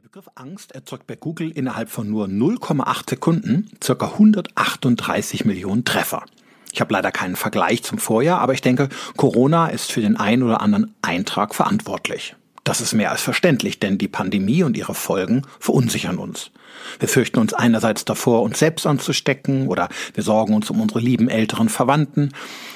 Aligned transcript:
Der 0.00 0.08
Begriff 0.08 0.30
Angst 0.34 0.72
erzeugt 0.72 1.06
bei 1.06 1.14
Google 1.14 1.50
innerhalb 1.50 1.90
von 1.90 2.08
nur 2.08 2.24
0,8 2.24 3.10
Sekunden 3.10 3.70
ca. 3.80 3.92
138 3.92 5.44
Millionen 5.44 5.84
Treffer. 5.84 6.24
Ich 6.72 6.80
habe 6.80 6.94
leider 6.94 7.12
keinen 7.12 7.36
Vergleich 7.36 7.82
zum 7.82 7.98
Vorjahr, 7.98 8.40
aber 8.40 8.54
ich 8.54 8.62
denke, 8.62 8.88
Corona 9.18 9.66
ist 9.66 9.92
für 9.92 10.00
den 10.00 10.16
einen 10.16 10.42
oder 10.42 10.62
anderen 10.62 10.94
Eintrag 11.02 11.54
verantwortlich. 11.54 12.34
Das 12.64 12.80
ist 12.80 12.94
mehr 12.94 13.10
als 13.10 13.20
verständlich, 13.20 13.78
denn 13.78 13.98
die 13.98 14.08
Pandemie 14.08 14.62
und 14.62 14.74
ihre 14.74 14.94
Folgen 14.94 15.42
verunsichern 15.58 16.16
uns. 16.16 16.50
Wir 16.98 17.08
fürchten 17.08 17.38
uns 17.38 17.52
einerseits 17.52 18.06
davor, 18.06 18.40
uns 18.40 18.58
selbst 18.58 18.86
anzustecken 18.86 19.68
oder 19.68 19.90
wir 20.14 20.24
sorgen 20.24 20.54
uns 20.54 20.70
um 20.70 20.80
unsere 20.80 21.00
lieben 21.00 21.28
älteren 21.28 21.68
Verwandten. 21.68 22.32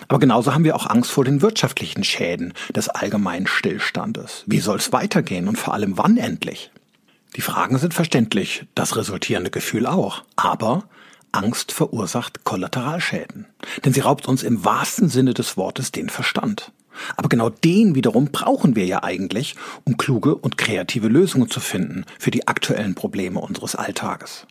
Aber 0.08 0.18
genauso 0.18 0.52
haben 0.52 0.64
wir 0.64 0.76
auch 0.76 0.90
Angst 0.90 1.10
vor 1.10 1.24
den 1.24 1.40
wirtschaftlichen 1.40 2.04
Schäden 2.04 2.52
des 2.76 2.90
allgemeinen 2.90 3.46
Stillstandes. 3.46 4.44
Wie 4.46 4.60
soll 4.60 4.76
es 4.76 4.92
weitergehen 4.92 5.48
und 5.48 5.56
vor 5.56 5.72
allem 5.72 5.96
wann 5.96 6.18
endlich? 6.18 6.70
Die 7.36 7.40
Fragen 7.40 7.78
sind 7.78 7.94
verständlich, 7.94 8.66
das 8.74 8.96
resultierende 8.96 9.50
Gefühl 9.50 9.86
auch. 9.86 10.22
Aber 10.36 10.84
Angst 11.32 11.72
verursacht 11.72 12.44
Kollateralschäden. 12.44 13.46
Denn 13.84 13.92
sie 13.92 14.00
raubt 14.00 14.28
uns 14.28 14.42
im 14.42 14.64
wahrsten 14.64 15.08
Sinne 15.08 15.34
des 15.34 15.56
Wortes 15.56 15.90
den 15.90 16.08
Verstand. 16.08 16.72
Aber 17.16 17.28
genau 17.28 17.50
den 17.50 17.96
wiederum 17.96 18.26
brauchen 18.26 18.76
wir 18.76 18.86
ja 18.86 19.02
eigentlich, 19.02 19.56
um 19.82 19.96
kluge 19.96 20.36
und 20.36 20.56
kreative 20.56 21.08
Lösungen 21.08 21.50
zu 21.50 21.58
finden 21.58 22.04
für 22.20 22.30
die 22.30 22.46
aktuellen 22.46 22.94
Probleme 22.94 23.40
unseres 23.40 23.74
Alltages. 23.74 24.46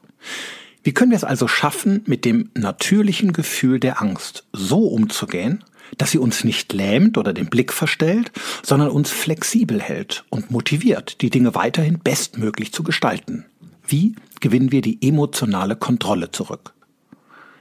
Wie 0.83 0.93
können 0.93 1.11
wir 1.11 1.15
es 1.15 1.23
also 1.23 1.47
schaffen, 1.47 2.01
mit 2.05 2.25
dem 2.25 2.49
natürlichen 2.53 3.31
Gefühl 3.31 3.79
der 3.79 4.01
Angst 4.01 4.45
so 4.51 4.79
umzugehen, 4.87 5.63
dass 5.97 6.11
sie 6.11 6.17
uns 6.17 6.43
nicht 6.43 6.73
lähmt 6.73 7.17
oder 7.17 7.33
den 7.33 7.47
Blick 7.47 7.71
verstellt, 7.73 8.31
sondern 8.61 8.89
uns 8.89 9.11
flexibel 9.11 9.81
hält 9.81 10.25
und 10.29 10.51
motiviert, 10.51 11.21
die 11.21 11.29
Dinge 11.29 11.55
weiterhin 11.55 11.99
bestmöglich 11.99 12.73
zu 12.73 12.83
gestalten. 12.83 13.45
Wie 13.85 14.15
gewinnen 14.39 14.71
wir 14.71 14.81
die 14.81 14.97
emotionale 15.07 15.75
Kontrolle 15.75 16.31
zurück? 16.31 16.73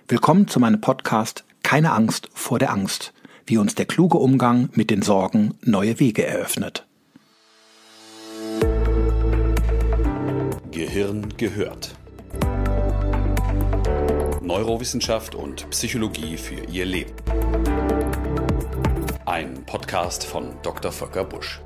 Willkommen 0.09 0.49
zu 0.49 0.61
meinem 0.61 0.81
Podcast 0.81 1.45
Keine 1.63 1.93
Angst 1.93 2.29
vor 2.35 2.59
der 2.59 2.73
Angst, 2.73 3.13
wie 3.47 3.59
uns 3.59 3.75
der 3.75 3.87
kluge 3.87 4.19
Umgang 4.19 4.69
mit 4.73 4.91
den 4.91 5.03
Sorgen 5.03 5.55
neue 5.63 6.01
Wege 6.01 6.25
eröffnet. 6.25 6.87
Gehirn 10.71 11.29
gehört. 11.37 11.95
Neurowissenschaft 14.41 15.35
und 15.35 15.71
Psychologie 15.71 16.37
für 16.37 16.65
ihr 16.71 16.85
Leben. 16.85 17.13
Ein 19.33 19.65
Podcast 19.65 20.27
von 20.27 20.53
Dr. 20.63 20.93
Volker 20.93 21.25
Busch. 21.25 21.59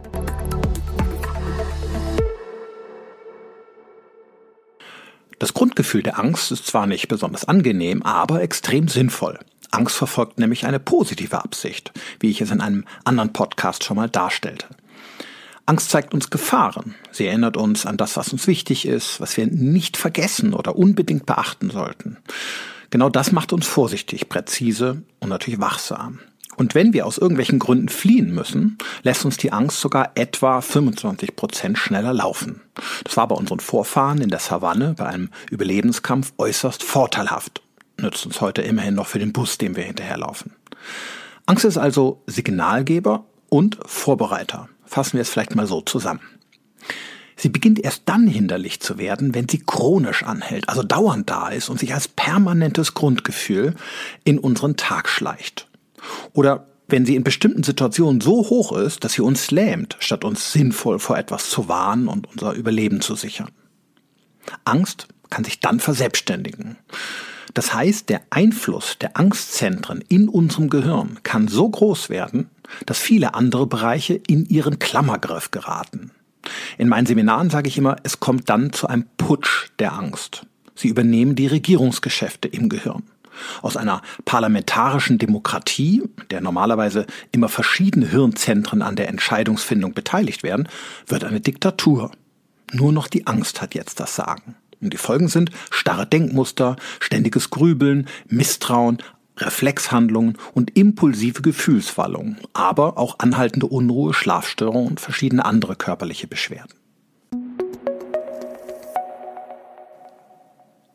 Das 5.40 5.52
Grundgefühl 5.52 6.04
der 6.04 6.16
Angst 6.16 6.52
ist 6.52 6.68
zwar 6.68 6.86
nicht 6.86 7.08
besonders 7.08 7.44
angenehm, 7.44 8.04
aber 8.04 8.40
extrem 8.40 8.86
sinnvoll. 8.86 9.40
Angst 9.72 9.96
verfolgt 9.96 10.38
nämlich 10.38 10.64
eine 10.64 10.78
positive 10.78 11.42
Absicht, 11.42 11.90
wie 12.20 12.30
ich 12.30 12.40
es 12.40 12.52
in 12.52 12.60
einem 12.60 12.84
anderen 13.02 13.32
Podcast 13.32 13.82
schon 13.82 13.96
mal 13.96 14.08
darstellte. 14.08 14.68
Angst 15.66 15.90
zeigt 15.90 16.14
uns 16.14 16.30
Gefahren. 16.30 16.94
Sie 17.10 17.26
erinnert 17.26 17.56
uns 17.56 17.84
an 17.84 17.96
das, 17.96 18.16
was 18.16 18.32
uns 18.32 18.46
wichtig 18.46 18.86
ist, 18.86 19.20
was 19.20 19.36
wir 19.36 19.48
nicht 19.48 19.96
vergessen 19.96 20.54
oder 20.54 20.76
unbedingt 20.76 21.26
beachten 21.26 21.70
sollten. 21.70 22.18
Genau 22.90 23.08
das 23.08 23.32
macht 23.32 23.52
uns 23.52 23.66
vorsichtig, 23.66 24.28
präzise 24.28 25.02
und 25.18 25.30
natürlich 25.30 25.58
wachsam. 25.58 26.20
Und 26.56 26.74
wenn 26.74 26.92
wir 26.92 27.06
aus 27.06 27.18
irgendwelchen 27.18 27.58
Gründen 27.58 27.88
fliehen 27.88 28.34
müssen, 28.34 28.78
lässt 29.02 29.24
uns 29.24 29.36
die 29.36 29.52
Angst 29.52 29.80
sogar 29.80 30.12
etwa 30.14 30.60
25 30.60 31.36
Prozent 31.36 31.78
schneller 31.78 32.14
laufen. 32.14 32.62
Das 33.04 33.16
war 33.16 33.28
bei 33.28 33.34
unseren 33.34 33.60
Vorfahren 33.60 34.20
in 34.20 34.30
der 34.30 34.38
Savanne 34.38 34.94
bei 34.96 35.06
einem 35.06 35.30
Überlebenskampf 35.50 36.32
äußerst 36.38 36.82
vorteilhaft. 36.82 37.62
Nützt 37.98 38.26
uns 38.26 38.40
heute 38.40 38.62
immerhin 38.62 38.94
noch 38.94 39.06
für 39.06 39.18
den 39.18 39.32
Bus, 39.32 39.58
dem 39.58 39.76
wir 39.76 39.84
hinterherlaufen. 39.84 40.52
Angst 41.46 41.64
ist 41.64 41.78
also 41.78 42.22
Signalgeber 42.26 43.24
und 43.48 43.78
Vorbereiter. 43.86 44.68
Fassen 44.84 45.14
wir 45.14 45.22
es 45.22 45.30
vielleicht 45.30 45.54
mal 45.54 45.66
so 45.66 45.80
zusammen. 45.80 46.20
Sie 47.36 47.50
beginnt 47.50 47.78
erst 47.78 48.02
dann 48.06 48.26
hinderlich 48.26 48.80
zu 48.80 48.96
werden, 48.96 49.34
wenn 49.34 49.48
sie 49.48 49.58
chronisch 49.58 50.22
anhält, 50.22 50.68
also 50.70 50.82
dauernd 50.82 51.28
da 51.28 51.48
ist 51.50 51.68
und 51.68 51.78
sich 51.78 51.92
als 51.92 52.08
permanentes 52.08 52.94
Grundgefühl 52.94 53.74
in 54.24 54.38
unseren 54.38 54.76
Tag 54.76 55.08
schleicht. 55.08 55.68
Oder 56.32 56.66
wenn 56.88 57.04
sie 57.04 57.16
in 57.16 57.24
bestimmten 57.24 57.62
Situationen 57.62 58.20
so 58.20 58.48
hoch 58.48 58.72
ist, 58.72 59.02
dass 59.04 59.14
sie 59.14 59.22
uns 59.22 59.50
lähmt, 59.50 59.96
statt 59.98 60.24
uns 60.24 60.52
sinnvoll 60.52 60.98
vor 60.98 61.18
etwas 61.18 61.50
zu 61.50 61.68
warnen 61.68 62.08
und 62.08 62.28
unser 62.30 62.52
Überleben 62.52 63.00
zu 63.00 63.16
sichern. 63.16 63.50
Angst 64.64 65.08
kann 65.30 65.44
sich 65.44 65.60
dann 65.60 65.80
verselbstständigen. 65.80 66.76
Das 67.54 67.74
heißt, 67.74 68.08
der 68.10 68.20
Einfluss 68.30 68.98
der 68.98 69.16
Angstzentren 69.16 70.04
in 70.08 70.28
unserem 70.28 70.68
Gehirn 70.68 71.18
kann 71.22 71.48
so 71.48 71.68
groß 71.68 72.10
werden, 72.10 72.50
dass 72.84 72.98
viele 72.98 73.34
andere 73.34 73.66
Bereiche 73.66 74.14
in 74.14 74.46
ihren 74.46 74.78
Klammergriff 74.78 75.50
geraten. 75.50 76.10
In 76.78 76.88
meinen 76.88 77.06
Seminaren 77.06 77.50
sage 77.50 77.68
ich 77.68 77.78
immer, 77.78 77.96
es 78.02 78.20
kommt 78.20 78.48
dann 78.48 78.72
zu 78.72 78.86
einem 78.86 79.06
Putsch 79.16 79.70
der 79.78 79.94
Angst. 79.94 80.46
Sie 80.74 80.88
übernehmen 80.88 81.34
die 81.34 81.46
Regierungsgeschäfte 81.46 82.48
im 82.48 82.68
Gehirn. 82.68 83.04
Aus 83.62 83.76
einer 83.76 84.02
parlamentarischen 84.24 85.18
Demokratie, 85.18 86.02
der 86.30 86.40
normalerweise 86.40 87.06
immer 87.32 87.48
verschiedene 87.48 88.08
Hirnzentren 88.08 88.82
an 88.82 88.96
der 88.96 89.08
Entscheidungsfindung 89.08 89.94
beteiligt 89.94 90.42
werden, 90.42 90.68
wird 91.06 91.24
eine 91.24 91.40
Diktatur. 91.40 92.12
Nur 92.72 92.92
noch 92.92 93.08
die 93.08 93.26
Angst 93.26 93.62
hat 93.62 93.74
jetzt 93.74 94.00
das 94.00 94.16
Sagen. 94.16 94.56
Und 94.80 94.92
die 94.92 94.98
Folgen 94.98 95.28
sind 95.28 95.50
starre 95.70 96.06
Denkmuster, 96.06 96.76
ständiges 97.00 97.50
Grübeln, 97.50 98.08
Misstrauen, 98.28 98.98
Reflexhandlungen 99.38 100.38
und 100.54 100.76
impulsive 100.76 101.42
Gefühlswallungen, 101.42 102.38
aber 102.52 102.98
auch 102.98 103.18
anhaltende 103.18 103.66
Unruhe, 103.66 104.14
Schlafstörungen 104.14 104.88
und 104.88 105.00
verschiedene 105.00 105.44
andere 105.44 105.76
körperliche 105.76 106.26
Beschwerden. 106.26 106.72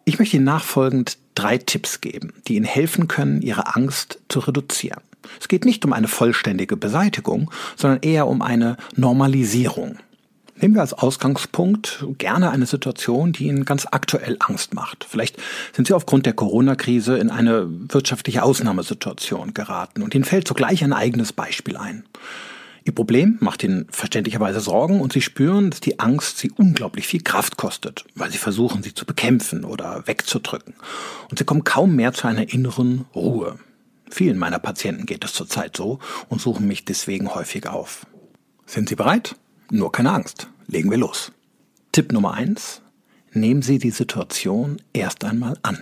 Ich 0.05 0.17
möchte 0.17 0.37
Ihnen 0.37 0.45
nachfolgend 0.45 1.17
drei 1.41 1.57
Tipps 1.57 2.01
geben, 2.01 2.33
die 2.47 2.55
Ihnen 2.55 2.65
helfen 2.65 3.07
können, 3.07 3.41
Ihre 3.41 3.75
Angst 3.75 4.19
zu 4.29 4.39
reduzieren. 4.39 5.01
Es 5.39 5.47
geht 5.47 5.65
nicht 5.65 5.85
um 5.85 5.93
eine 5.93 6.07
vollständige 6.07 6.77
Beseitigung, 6.77 7.51
sondern 7.75 8.01
eher 8.01 8.27
um 8.27 8.41
eine 8.41 8.77
Normalisierung. 8.95 9.97
Nehmen 10.55 10.75
wir 10.75 10.81
als 10.81 10.93
Ausgangspunkt 10.93 12.05
gerne 12.19 12.51
eine 12.51 12.67
Situation, 12.67 13.31
die 13.31 13.47
Ihnen 13.47 13.65
ganz 13.65 13.87
aktuell 13.89 14.37
Angst 14.39 14.75
macht. 14.75 15.07
Vielleicht 15.09 15.37
sind 15.73 15.87
Sie 15.87 15.93
aufgrund 15.93 16.27
der 16.27 16.33
Corona-Krise 16.33 17.17
in 17.17 17.31
eine 17.31 17.67
wirtschaftliche 17.67 18.43
Ausnahmesituation 18.43 19.55
geraten 19.55 20.03
und 20.03 20.13
Ihnen 20.13 20.23
fällt 20.23 20.47
sogleich 20.47 20.83
ein 20.83 20.93
eigenes 20.93 21.33
Beispiel 21.33 21.77
ein. 21.77 22.03
Ihr 22.83 22.95
Problem 22.95 23.37
macht 23.41 23.63
Ihnen 23.63 23.85
verständlicherweise 23.91 24.59
Sorgen 24.59 25.01
und 25.01 25.13
Sie 25.13 25.21
spüren, 25.21 25.69
dass 25.69 25.81
die 25.81 25.99
Angst 25.99 26.39
Sie 26.39 26.51
unglaublich 26.51 27.05
viel 27.05 27.21
Kraft 27.21 27.57
kostet, 27.57 28.05
weil 28.15 28.31
Sie 28.31 28.39
versuchen, 28.39 28.81
sie 28.81 28.93
zu 28.93 29.05
bekämpfen 29.05 29.65
oder 29.65 30.07
wegzudrücken. 30.07 30.73
Und 31.29 31.37
Sie 31.37 31.45
kommen 31.45 31.63
kaum 31.63 31.95
mehr 31.95 32.13
zu 32.13 32.27
einer 32.27 32.51
inneren 32.51 33.05
Ruhe. 33.13 33.59
Vielen 34.09 34.37
meiner 34.37 34.59
Patienten 34.59 35.05
geht 35.05 35.23
es 35.23 35.33
zurzeit 35.33 35.77
so 35.77 35.99
und 36.27 36.41
suchen 36.41 36.67
mich 36.67 36.83
deswegen 36.83 37.33
häufig 37.33 37.67
auf. 37.67 38.07
Sind 38.65 38.89
Sie 38.89 38.95
bereit? 38.95 39.35
Nur 39.69 39.91
keine 39.91 40.11
Angst. 40.11 40.47
Legen 40.67 40.89
wir 40.89 40.97
los. 40.97 41.31
Tipp 41.91 42.11
Nummer 42.11 42.33
eins: 42.33 42.81
Nehmen 43.31 43.61
Sie 43.61 43.77
die 43.77 43.91
Situation 43.91 44.81
erst 44.91 45.23
einmal 45.23 45.57
an. 45.61 45.81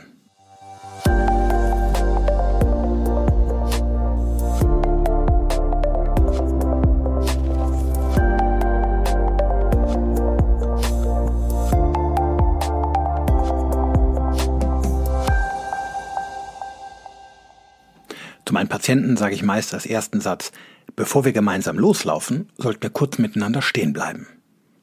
Patienten 18.90 19.18
sage 19.18 19.36
ich 19.36 19.44
meist 19.44 19.76
als 19.76 19.86
ersten 19.86 20.20
Satz, 20.20 20.52
Bevor 20.96 21.24
wir 21.24 21.32
gemeinsam 21.32 21.78
loslaufen, 21.78 22.50
sollten 22.58 22.82
wir 22.82 22.90
kurz 22.90 23.20
miteinander 23.20 23.62
stehen 23.62 23.94
bleiben. 23.94 24.26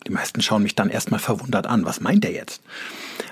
Die 0.07 0.13
meisten 0.13 0.43
schauen 0.43 0.63
mich 0.63 0.77
dann 0.77 0.91
erstmal 0.91 1.19
verwundert 1.19 1.67
an. 1.67 1.85
Was 1.85 2.01
meint 2.01 2.25
er 2.25 2.31
jetzt? 2.31 2.63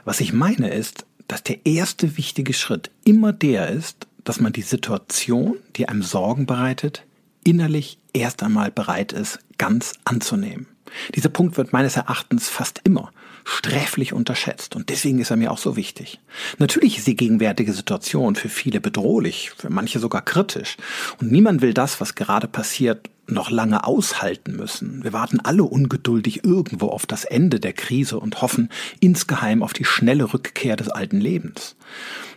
Was 0.04 0.18
ich 0.18 0.32
meine 0.32 0.70
ist, 0.70 1.06
dass 1.28 1.44
der 1.44 1.64
erste 1.64 2.16
wichtige 2.16 2.52
Schritt 2.52 2.90
immer 3.04 3.32
der 3.32 3.68
ist, 3.68 4.08
dass 4.24 4.40
man 4.40 4.52
die 4.52 4.62
Situation, 4.62 5.58
die 5.76 5.88
einem 5.88 6.02
Sorgen 6.02 6.44
bereitet, 6.44 7.04
innerlich 7.44 7.98
erst 8.12 8.42
einmal 8.42 8.72
bereit 8.72 9.12
ist, 9.12 9.38
ganz 9.58 9.92
anzunehmen. 10.04 10.66
Dieser 11.14 11.28
Punkt 11.28 11.56
wird 11.56 11.72
meines 11.72 11.96
Erachtens 11.96 12.48
fast 12.48 12.80
immer 12.84 13.12
sträflich 13.44 14.12
unterschätzt 14.12 14.74
und 14.74 14.88
deswegen 14.88 15.18
ist 15.18 15.30
er 15.30 15.36
mir 15.36 15.52
auch 15.52 15.58
so 15.58 15.76
wichtig. 15.76 16.18
Natürlich 16.58 16.98
ist 16.98 17.06
die 17.06 17.16
gegenwärtige 17.16 17.72
Situation 17.72 18.36
für 18.36 18.48
viele 18.48 18.80
bedrohlich, 18.80 19.50
für 19.56 19.70
manche 19.70 19.98
sogar 19.98 20.22
kritisch 20.22 20.76
und 21.20 21.30
niemand 21.30 21.60
will 21.60 21.74
das, 21.74 22.00
was 22.00 22.14
gerade 22.14 22.48
passiert, 22.48 23.10
noch 23.26 23.50
lange 23.50 23.84
aushalten 23.84 24.56
müssen. 24.56 25.02
Wir 25.02 25.12
warten 25.12 25.40
alle 25.40 25.64
ungeduldig 25.64 26.44
irgendwo 26.44 26.88
auf 26.88 27.06
das 27.06 27.24
Ende 27.24 27.60
der 27.60 27.72
Krise 27.72 28.18
und 28.18 28.42
hoffen 28.42 28.70
insgeheim 29.00 29.62
auf 29.62 29.72
die 29.72 29.84
schnelle 29.84 30.32
Rückkehr 30.32 30.76
des 30.76 30.88
alten 30.88 31.20
Lebens. 31.20 31.76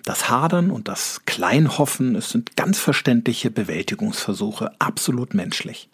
Das 0.03 0.29
Hadern 0.29 0.71
und 0.71 0.87
das 0.87 1.21
Kleinhoffen, 1.25 2.15
es 2.15 2.29
sind 2.29 2.55
ganz 2.55 2.79
verständliche 2.79 3.51
Bewältigungsversuche, 3.51 4.71
absolut 4.79 5.33
menschlich. 5.33 5.89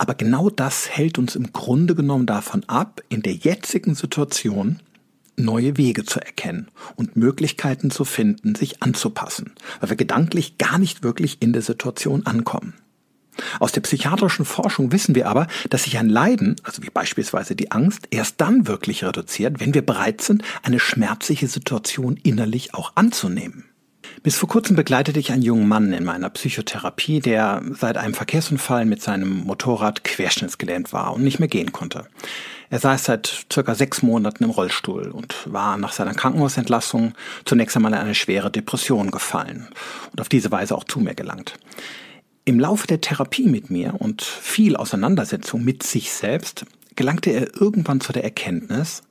Aber 0.00 0.14
genau 0.14 0.48
das 0.48 0.88
hält 0.88 1.18
uns 1.18 1.36
im 1.36 1.52
Grunde 1.52 1.94
genommen 1.94 2.24
davon 2.24 2.64
ab, 2.68 3.02
in 3.10 3.20
der 3.20 3.34
jetzigen 3.34 3.94
Situation 3.94 4.80
neue 5.36 5.76
Wege 5.76 6.06
zu 6.06 6.20
erkennen 6.20 6.68
und 6.96 7.16
Möglichkeiten 7.16 7.90
zu 7.90 8.06
finden, 8.06 8.54
sich 8.54 8.82
anzupassen, 8.82 9.52
weil 9.78 9.90
wir 9.90 9.98
gedanklich 9.98 10.56
gar 10.56 10.78
nicht 10.78 11.02
wirklich 11.02 11.42
in 11.42 11.52
der 11.52 11.60
Situation 11.60 12.24
ankommen. 12.24 12.72
Aus 13.58 13.72
der 13.72 13.82
psychiatrischen 13.82 14.46
Forschung 14.46 14.90
wissen 14.90 15.14
wir 15.14 15.28
aber, 15.28 15.48
dass 15.68 15.82
sich 15.82 15.98
ein 15.98 16.08
Leiden, 16.08 16.56
also 16.62 16.82
wie 16.82 16.90
beispielsweise 16.90 17.54
die 17.54 17.70
Angst, 17.70 18.08
erst 18.10 18.40
dann 18.40 18.66
wirklich 18.66 19.04
reduziert, 19.04 19.60
wenn 19.60 19.74
wir 19.74 19.84
bereit 19.84 20.22
sind, 20.22 20.42
eine 20.62 20.80
schmerzliche 20.80 21.46
Situation 21.46 22.16
innerlich 22.22 22.72
auch 22.72 22.92
anzunehmen. 22.94 23.69
Bis 24.22 24.36
vor 24.36 24.50
kurzem 24.50 24.76
begleitete 24.76 25.18
ich 25.18 25.32
einen 25.32 25.40
jungen 25.40 25.66
Mann 25.66 25.94
in 25.94 26.04
meiner 26.04 26.28
Psychotherapie, 26.28 27.20
der 27.20 27.62
seit 27.72 27.96
einem 27.96 28.12
Verkehrsunfall 28.12 28.84
mit 28.84 29.00
seinem 29.00 29.44
Motorrad 29.44 30.04
querschnittsgelähmt 30.04 30.92
war 30.92 31.14
und 31.14 31.24
nicht 31.24 31.38
mehr 31.38 31.48
gehen 31.48 31.72
konnte. 31.72 32.06
Er 32.68 32.80
saß 32.80 33.04
seit 33.04 33.46
circa 33.50 33.74
sechs 33.74 34.02
Monaten 34.02 34.44
im 34.44 34.50
Rollstuhl 34.50 35.08
und 35.08 35.34
war 35.50 35.78
nach 35.78 35.92
seiner 35.92 36.12
Krankenhausentlassung 36.12 37.14
zunächst 37.46 37.76
einmal 37.76 37.94
in 37.94 37.98
eine 37.98 38.14
schwere 38.14 38.50
Depression 38.50 39.10
gefallen 39.10 39.68
und 40.12 40.20
auf 40.20 40.28
diese 40.28 40.50
Weise 40.50 40.76
auch 40.76 40.84
zu 40.84 41.00
mir 41.00 41.14
gelangt. 41.14 41.54
Im 42.44 42.60
Laufe 42.60 42.86
der 42.86 43.00
Therapie 43.00 43.48
mit 43.48 43.70
mir 43.70 43.94
und 43.98 44.20
viel 44.20 44.76
Auseinandersetzung 44.76 45.64
mit 45.64 45.82
sich 45.82 46.12
selbst 46.12 46.66
gelangte 46.94 47.30
er 47.30 47.58
irgendwann 47.58 48.02
zu 48.02 48.12
der 48.12 48.24
Erkenntnis, 48.24 49.02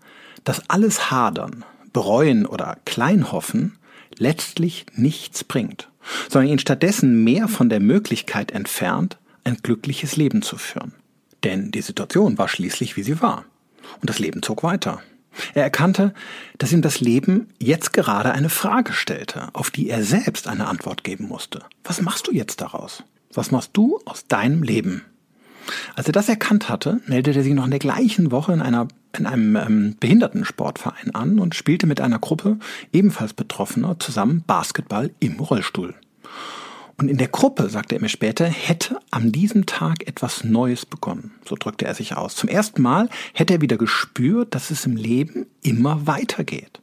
dass 0.43 0.69
alles 0.69 1.09
Hadern, 1.09 1.65
Bereuen 1.93 2.45
oder 2.45 2.77
Kleinhoffen 2.85 3.79
letztlich 4.17 4.85
nichts 4.95 5.43
bringt, 5.43 5.89
sondern 6.29 6.51
ihn 6.51 6.59
stattdessen 6.59 7.23
mehr 7.23 7.47
von 7.47 7.69
der 7.69 7.79
Möglichkeit 7.79 8.51
entfernt, 8.51 9.17
ein 9.43 9.57
glückliches 9.61 10.15
Leben 10.15 10.41
zu 10.41 10.57
führen. 10.57 10.93
Denn 11.43 11.71
die 11.71 11.81
Situation 11.81 12.37
war 12.37 12.47
schließlich, 12.47 12.97
wie 12.97 13.03
sie 13.03 13.21
war. 13.21 13.45
Und 14.01 14.09
das 14.09 14.19
Leben 14.19 14.43
zog 14.43 14.63
weiter. 14.63 15.01
Er 15.53 15.63
erkannte, 15.63 16.13
dass 16.57 16.73
ihm 16.73 16.81
das 16.81 16.99
Leben 16.99 17.47
jetzt 17.59 17.93
gerade 17.93 18.31
eine 18.31 18.49
Frage 18.49 18.93
stellte, 18.93 19.49
auf 19.53 19.71
die 19.71 19.89
er 19.89 20.03
selbst 20.03 20.47
eine 20.47 20.67
Antwort 20.67 21.03
geben 21.03 21.27
musste. 21.27 21.63
Was 21.83 22.01
machst 22.01 22.27
du 22.27 22.31
jetzt 22.31 22.61
daraus? 22.61 23.03
Was 23.33 23.51
machst 23.51 23.71
du 23.73 23.99
aus 24.05 24.27
deinem 24.27 24.63
Leben? 24.63 25.05
Als 25.95 26.07
er 26.07 26.13
das 26.13 26.29
erkannt 26.29 26.67
hatte, 26.67 26.99
meldete 27.05 27.39
er 27.39 27.43
sich 27.43 27.53
noch 27.53 27.65
in 27.65 27.71
der 27.71 27.79
gleichen 27.79 28.31
Woche 28.31 28.53
in 28.53 28.61
einer 28.61 28.87
in 29.17 29.25
einem 29.25 29.55
ähm, 29.55 29.95
Behindertensportverein 29.99 31.15
an 31.15 31.39
und 31.39 31.55
spielte 31.55 31.87
mit 31.87 32.01
einer 32.01 32.19
Gruppe 32.19 32.57
ebenfalls 32.93 33.33
Betroffener 33.33 33.99
zusammen 33.99 34.43
Basketball 34.45 35.11
im 35.19 35.39
Rollstuhl. 35.39 35.95
Und 36.97 37.07
in 37.07 37.17
der 37.17 37.29
Gruppe, 37.29 37.69
sagte 37.69 37.95
er 37.95 38.01
mir 38.01 38.09
später, 38.09 38.45
hätte 38.45 38.99
an 39.09 39.31
diesem 39.31 39.65
Tag 39.65 40.05
etwas 40.05 40.43
Neues 40.43 40.85
begonnen. 40.85 41.31
So 41.47 41.55
drückte 41.55 41.85
er 41.85 41.95
sich 41.95 42.17
aus. 42.17 42.35
Zum 42.35 42.49
ersten 42.49 42.81
Mal 42.81 43.07
hätte 43.33 43.53
er 43.53 43.61
wieder 43.61 43.77
gespürt, 43.77 44.53
dass 44.53 44.69
es 44.69 44.85
im 44.85 44.97
Leben 44.97 45.45
immer 45.61 46.07
weitergeht. 46.07 46.81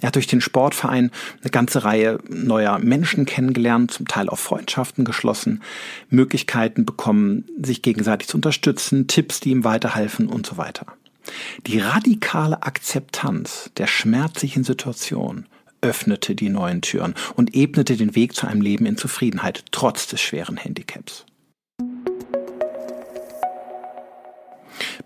Er 0.00 0.08
hat 0.08 0.14
durch 0.14 0.28
den 0.28 0.40
Sportverein 0.40 1.10
eine 1.42 1.50
ganze 1.50 1.84
Reihe 1.84 2.20
neuer 2.28 2.78
Menschen 2.78 3.26
kennengelernt, 3.26 3.90
zum 3.90 4.06
Teil 4.06 4.28
auch 4.28 4.38
Freundschaften 4.38 5.04
geschlossen, 5.04 5.60
Möglichkeiten 6.08 6.84
bekommen, 6.84 7.44
sich 7.60 7.82
gegenseitig 7.82 8.28
zu 8.28 8.36
unterstützen, 8.36 9.08
Tipps, 9.08 9.40
die 9.40 9.50
ihm 9.50 9.64
weiterhelfen 9.64 10.28
und 10.28 10.46
so 10.46 10.56
weiter. 10.56 10.86
Die 11.66 11.80
radikale 11.80 12.62
Akzeptanz 12.62 13.70
der 13.76 13.86
schmerzlichen 13.86 14.64
Situation 14.64 15.46
öffnete 15.80 16.34
die 16.34 16.48
neuen 16.48 16.80
Türen 16.80 17.14
und 17.34 17.54
ebnete 17.54 17.96
den 17.96 18.14
Weg 18.14 18.34
zu 18.34 18.46
einem 18.46 18.60
Leben 18.60 18.86
in 18.86 18.96
Zufriedenheit 18.96 19.64
trotz 19.70 20.06
des 20.06 20.20
schweren 20.20 20.56
Handicaps. 20.56 21.24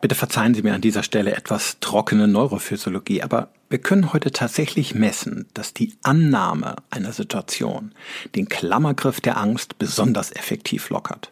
Bitte 0.00 0.14
verzeihen 0.16 0.54
Sie 0.54 0.62
mir 0.62 0.74
an 0.74 0.80
dieser 0.80 1.04
Stelle 1.04 1.36
etwas 1.36 1.76
trockene 1.80 2.26
Neurophysiologie, 2.26 3.22
aber 3.22 3.50
wir 3.68 3.78
können 3.78 4.12
heute 4.12 4.32
tatsächlich 4.32 4.94
messen, 4.94 5.46
dass 5.54 5.74
die 5.74 5.94
Annahme 6.02 6.76
einer 6.90 7.12
Situation 7.12 7.94
den 8.34 8.48
Klammergriff 8.48 9.20
der 9.20 9.36
Angst 9.36 9.78
besonders 9.78 10.32
effektiv 10.32 10.90
lockert 10.90 11.30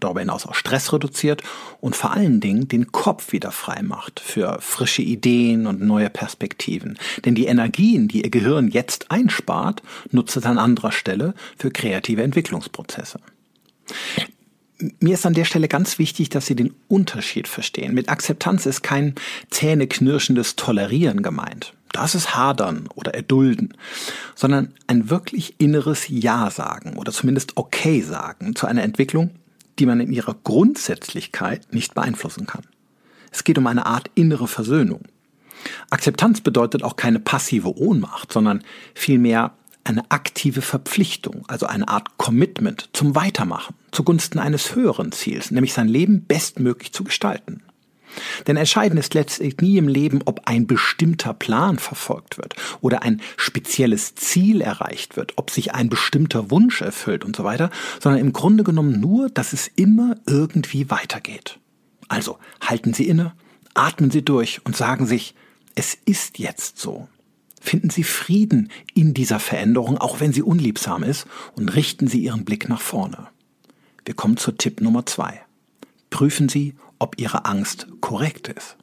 darüber 0.00 0.20
hinaus 0.20 0.46
auch 0.46 0.54
Stress 0.54 0.92
reduziert 0.92 1.42
und 1.80 1.96
vor 1.96 2.12
allen 2.12 2.40
Dingen 2.40 2.68
den 2.68 2.92
Kopf 2.92 3.32
wieder 3.32 3.52
frei 3.52 3.82
macht 3.82 4.20
für 4.20 4.58
frische 4.60 5.02
Ideen 5.02 5.66
und 5.66 5.80
neue 5.80 6.10
Perspektiven. 6.10 6.98
Denn 7.24 7.34
die 7.34 7.46
Energien, 7.46 8.08
die 8.08 8.22
Ihr 8.22 8.30
Gehirn 8.30 8.68
jetzt 8.68 9.10
einspart, 9.10 9.82
nutzt 10.10 10.36
es 10.36 10.44
an 10.44 10.58
anderer 10.58 10.92
Stelle 10.92 11.34
für 11.56 11.70
kreative 11.70 12.22
Entwicklungsprozesse. 12.22 13.20
Mir 14.98 15.14
ist 15.14 15.26
an 15.26 15.34
der 15.34 15.44
Stelle 15.44 15.68
ganz 15.68 15.98
wichtig, 15.98 16.30
dass 16.30 16.46
Sie 16.46 16.56
den 16.56 16.74
Unterschied 16.88 17.48
verstehen. 17.48 17.92
Mit 17.92 18.08
Akzeptanz 18.08 18.64
ist 18.64 18.82
kein 18.82 19.14
zähneknirschendes 19.50 20.56
Tolerieren 20.56 21.22
gemeint. 21.22 21.74
Das 21.92 22.14
ist 22.14 22.36
Hadern 22.36 22.88
oder 22.94 23.14
Erdulden, 23.14 23.74
sondern 24.34 24.72
ein 24.86 25.10
wirklich 25.10 25.56
inneres 25.58 26.06
Ja 26.08 26.50
sagen 26.50 26.96
oder 26.96 27.12
zumindest 27.12 27.56
Okay 27.56 28.00
sagen 28.00 28.54
zu 28.54 28.66
einer 28.66 28.82
Entwicklung, 28.82 29.30
die 29.80 29.86
man 29.86 30.00
in 30.00 30.12
ihrer 30.12 30.36
Grundsätzlichkeit 30.44 31.72
nicht 31.72 31.94
beeinflussen 31.94 32.46
kann. 32.46 32.62
Es 33.32 33.44
geht 33.44 33.58
um 33.58 33.66
eine 33.66 33.86
Art 33.86 34.10
innere 34.14 34.46
Versöhnung. 34.46 35.02
Akzeptanz 35.90 36.40
bedeutet 36.40 36.82
auch 36.82 36.96
keine 36.96 37.20
passive 37.20 37.76
Ohnmacht, 37.76 38.32
sondern 38.32 38.62
vielmehr 38.94 39.54
eine 39.84 40.10
aktive 40.10 40.62
Verpflichtung, 40.62 41.44
also 41.48 41.66
eine 41.66 41.88
Art 41.88 42.18
Commitment 42.18 42.90
zum 42.92 43.14
Weitermachen, 43.14 43.74
zugunsten 43.90 44.38
eines 44.38 44.74
höheren 44.74 45.12
Ziels, 45.12 45.50
nämlich 45.50 45.72
sein 45.72 45.88
Leben 45.88 46.24
bestmöglich 46.26 46.92
zu 46.92 47.02
gestalten. 47.02 47.62
Denn 48.46 48.56
entscheidend 48.56 48.98
ist 48.98 49.14
letztlich 49.14 49.56
nie 49.58 49.76
im 49.78 49.88
Leben, 49.88 50.20
ob 50.24 50.42
ein 50.46 50.66
bestimmter 50.66 51.34
Plan 51.34 51.78
verfolgt 51.78 52.38
wird 52.38 52.54
oder 52.80 53.02
ein 53.02 53.20
spezielles 53.36 54.14
Ziel 54.14 54.60
erreicht 54.60 55.16
wird, 55.16 55.34
ob 55.36 55.50
sich 55.50 55.74
ein 55.74 55.88
bestimmter 55.88 56.50
Wunsch 56.50 56.80
erfüllt 56.80 57.24
und 57.24 57.36
so 57.36 57.44
weiter, 57.44 57.70
sondern 58.00 58.20
im 58.20 58.32
Grunde 58.32 58.64
genommen 58.64 59.00
nur, 59.00 59.30
dass 59.30 59.52
es 59.52 59.68
immer 59.68 60.16
irgendwie 60.26 60.90
weitergeht. 60.90 61.58
Also 62.08 62.38
halten 62.60 62.92
Sie 62.92 63.06
inne, 63.06 63.34
atmen 63.74 64.10
Sie 64.10 64.22
durch 64.22 64.60
und 64.64 64.76
sagen 64.76 65.06
sich, 65.06 65.34
es 65.74 65.94
ist 65.94 66.38
jetzt 66.38 66.78
so. 66.78 67.08
Finden 67.60 67.90
Sie 67.90 68.04
Frieden 68.04 68.70
in 68.94 69.14
dieser 69.14 69.38
Veränderung, 69.38 69.98
auch 69.98 70.18
wenn 70.18 70.32
sie 70.32 70.42
unliebsam 70.42 71.02
ist, 71.02 71.26
und 71.56 71.68
richten 71.68 72.08
Sie 72.08 72.20
Ihren 72.20 72.44
Blick 72.44 72.68
nach 72.68 72.80
vorne. 72.80 73.28
Wir 74.04 74.14
kommen 74.14 74.38
zu 74.38 74.52
Tipp 74.52 74.80
Nummer 74.80 75.04
zwei. 75.04 75.42
Prüfen 76.08 76.48
Sie, 76.48 76.74
ob 77.00 77.18
Ihre 77.18 77.44
Angst 77.46 77.88
korrekt 78.00 78.46
ist. 78.46 78.76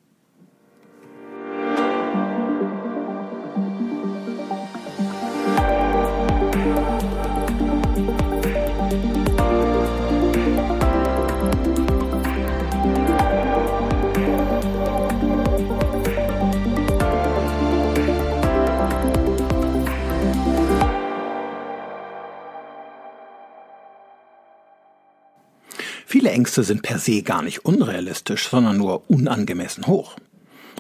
Ängste 26.38 26.64
sind 26.64 26.84
per 26.84 27.00
se 27.00 27.24
gar 27.24 27.42
nicht 27.42 27.66
unrealistisch, 27.66 28.48
sondern 28.48 28.78
nur 28.78 29.10
unangemessen 29.10 29.88
hoch. 29.88 30.18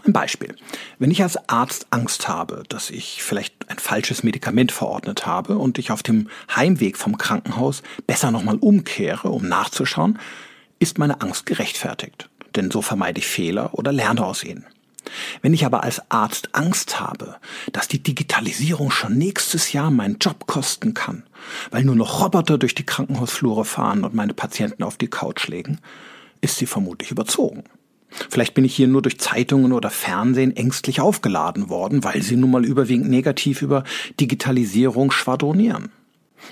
Ein 0.06 0.14
Beispiel. 0.14 0.56
Wenn 1.00 1.10
ich 1.10 1.24
als 1.24 1.50
Arzt 1.50 1.88
Angst 1.90 2.28
habe, 2.28 2.62
dass 2.70 2.92
ich 2.92 3.24
vielleicht 3.24 3.68
ein 3.68 3.80
falsches 3.80 4.22
Medikament 4.22 4.72
verordnet 4.72 5.26
habe 5.26 5.58
und 5.58 5.80
ich 5.80 5.90
auf 5.90 6.04
dem 6.04 6.30
Heimweg 6.56 6.96
vom 6.96 7.18
Krankenhaus 7.18 7.82
besser 8.06 8.30
nochmal 8.30 8.58
umkehre, 8.58 9.30
um 9.30 9.48
nachzuschauen, 9.48 10.20
ist 10.78 11.00
meine 11.00 11.22
Angst 11.22 11.48
gerechtfertigt. 11.48 12.30
Denn 12.56 12.70
so 12.70 12.84
vermeide 12.84 13.18
ich 13.18 13.26
Fehler 13.26 13.74
oder 13.74 13.92
lerne 13.92 14.24
aus 14.24 14.44
ihnen. 14.44 14.68
Wenn 15.42 15.54
ich 15.54 15.66
aber 15.66 15.84
als 15.84 16.02
Arzt 16.10 16.50
Angst 16.54 17.00
habe, 17.00 17.36
dass 17.72 17.88
die 17.88 18.02
Digitalisierung 18.02 18.92
schon 18.92 19.18
nächstes 19.18 19.74
Jahr 19.74 19.92
meinen 19.92 20.18
Job 20.20 20.48
kosten 20.48 20.94
kann, 20.94 21.24
weil 21.72 21.84
nur 21.84 21.96
noch 21.96 22.22
Roboter 22.24 22.58
durch 22.58 22.76
die 22.76 22.86
Krankenhausflure 22.86 23.66
fahren 23.66 24.04
und 24.04 24.14
meine 24.14 24.34
Patienten 24.34 24.84
auf 24.84 24.98
die 24.98 25.10
Couch 25.10 25.48
legen, 25.48 25.80
ist 26.42 26.58
sie 26.58 26.66
vermutlich 26.66 27.12
überzogen. 27.12 27.64
Vielleicht 28.30 28.54
bin 28.54 28.66
ich 28.66 28.76
hier 28.76 28.88
nur 28.88 29.02
durch 29.02 29.20
Zeitungen 29.20 29.74
oder 29.74 29.90
Fernsehen 29.90 30.56
ängstlich 30.56 31.02
aufgeladen 31.02 31.70
worden, 31.70 32.04
weil 32.04 32.22
sie 32.22 32.38
nun 32.38 32.52
mal 32.52 32.66
überwiegend 32.66 33.10
negativ 33.10 33.62
über 33.62 33.84
Digitalisierung 34.20 35.12
schwadronieren. 35.12 35.92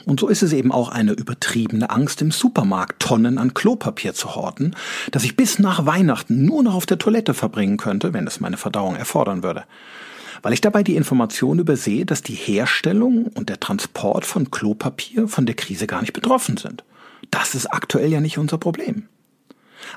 Und 0.05 0.19
so 0.19 0.27
ist 0.27 0.43
es 0.43 0.53
eben 0.53 0.71
auch 0.71 0.89
eine 0.89 1.13
übertriebene 1.13 1.89
Angst, 1.89 2.21
im 2.21 2.31
Supermarkt 2.31 3.01
Tonnen 3.01 3.37
an 3.37 3.53
Klopapier 3.53 4.13
zu 4.13 4.35
horten, 4.35 4.75
das 5.11 5.23
ich 5.23 5.35
bis 5.35 5.59
nach 5.59 5.85
Weihnachten 5.85 6.45
nur 6.45 6.63
noch 6.63 6.75
auf 6.75 6.85
der 6.85 6.97
Toilette 6.97 7.33
verbringen 7.33 7.77
könnte, 7.77 8.13
wenn 8.13 8.27
es 8.27 8.39
meine 8.39 8.57
Verdauung 8.57 8.95
erfordern 8.95 9.43
würde. 9.43 9.65
Weil 10.41 10.53
ich 10.53 10.61
dabei 10.61 10.83
die 10.83 10.95
Information 10.95 11.59
übersehe, 11.59 12.05
dass 12.05 12.21
die 12.21 12.35
Herstellung 12.35 13.27
und 13.35 13.49
der 13.49 13.59
Transport 13.59 14.25
von 14.25 14.51
Klopapier 14.51 15.27
von 15.27 15.45
der 15.45 15.55
Krise 15.55 15.87
gar 15.87 16.01
nicht 16.01 16.13
betroffen 16.13 16.57
sind. 16.57 16.83
Das 17.31 17.55
ist 17.55 17.67
aktuell 17.67 18.11
ja 18.11 18.21
nicht 18.21 18.37
unser 18.37 18.57
Problem. 18.57 19.07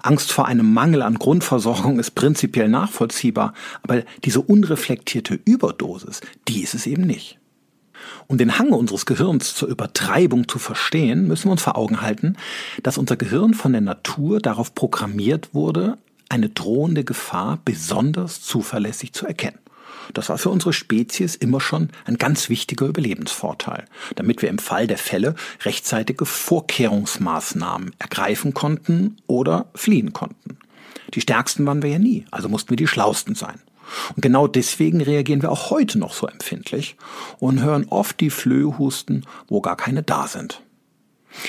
Angst 0.02 0.32
vor 0.32 0.46
einem 0.46 0.72
Mangel 0.72 1.02
an 1.02 1.16
Grundversorgung 1.16 1.98
ist 1.98 2.14
prinzipiell 2.14 2.68
nachvollziehbar, 2.68 3.54
aber 3.82 4.02
diese 4.24 4.40
unreflektierte 4.40 5.38
Überdosis, 5.44 6.20
die 6.46 6.62
ist 6.62 6.74
es 6.74 6.86
eben 6.86 7.02
nicht. 7.02 7.38
Um 8.26 8.38
den 8.38 8.58
Hang 8.58 8.70
unseres 8.72 9.06
Gehirns 9.06 9.54
zur 9.54 9.68
Übertreibung 9.68 10.48
zu 10.48 10.58
verstehen, 10.58 11.26
müssen 11.26 11.48
wir 11.48 11.52
uns 11.52 11.62
vor 11.62 11.76
Augen 11.76 12.02
halten, 12.02 12.36
dass 12.82 12.98
unser 12.98 13.16
Gehirn 13.16 13.54
von 13.54 13.72
der 13.72 13.80
Natur 13.80 14.40
darauf 14.40 14.74
programmiert 14.74 15.54
wurde, 15.54 15.98
eine 16.28 16.48
drohende 16.48 17.04
Gefahr 17.04 17.58
besonders 17.64 18.42
zuverlässig 18.42 19.12
zu 19.12 19.26
erkennen. 19.26 19.58
Das 20.14 20.28
war 20.28 20.38
für 20.38 20.50
unsere 20.50 20.72
Spezies 20.72 21.34
immer 21.34 21.60
schon 21.60 21.90
ein 22.06 22.18
ganz 22.18 22.48
wichtiger 22.48 22.86
Überlebensvorteil, 22.86 23.84
damit 24.16 24.42
wir 24.42 24.48
im 24.48 24.58
Fall 24.58 24.86
der 24.86 24.98
Fälle 24.98 25.34
rechtzeitige 25.62 26.24
Vorkehrungsmaßnahmen 26.24 27.92
ergreifen 27.98 28.54
konnten 28.54 29.16
oder 29.26 29.66
fliehen 29.74 30.12
konnten. 30.12 30.58
Die 31.14 31.20
stärksten 31.20 31.64
waren 31.66 31.82
wir 31.82 31.90
ja 31.90 31.98
nie, 31.98 32.26
also 32.30 32.48
mussten 32.48 32.70
wir 32.70 32.76
die 32.76 32.86
schlausten 32.86 33.34
sein. 33.34 33.60
Und 34.14 34.22
genau 34.22 34.46
deswegen 34.46 35.00
reagieren 35.00 35.42
wir 35.42 35.50
auch 35.50 35.70
heute 35.70 35.98
noch 35.98 36.12
so 36.12 36.26
empfindlich 36.26 36.96
und 37.38 37.62
hören 37.62 37.86
oft 37.88 38.20
die 38.20 38.30
Flöhe 38.30 38.78
husten, 38.78 39.24
wo 39.48 39.60
gar 39.60 39.76
keine 39.76 40.02
da 40.02 40.26
sind. 40.26 40.62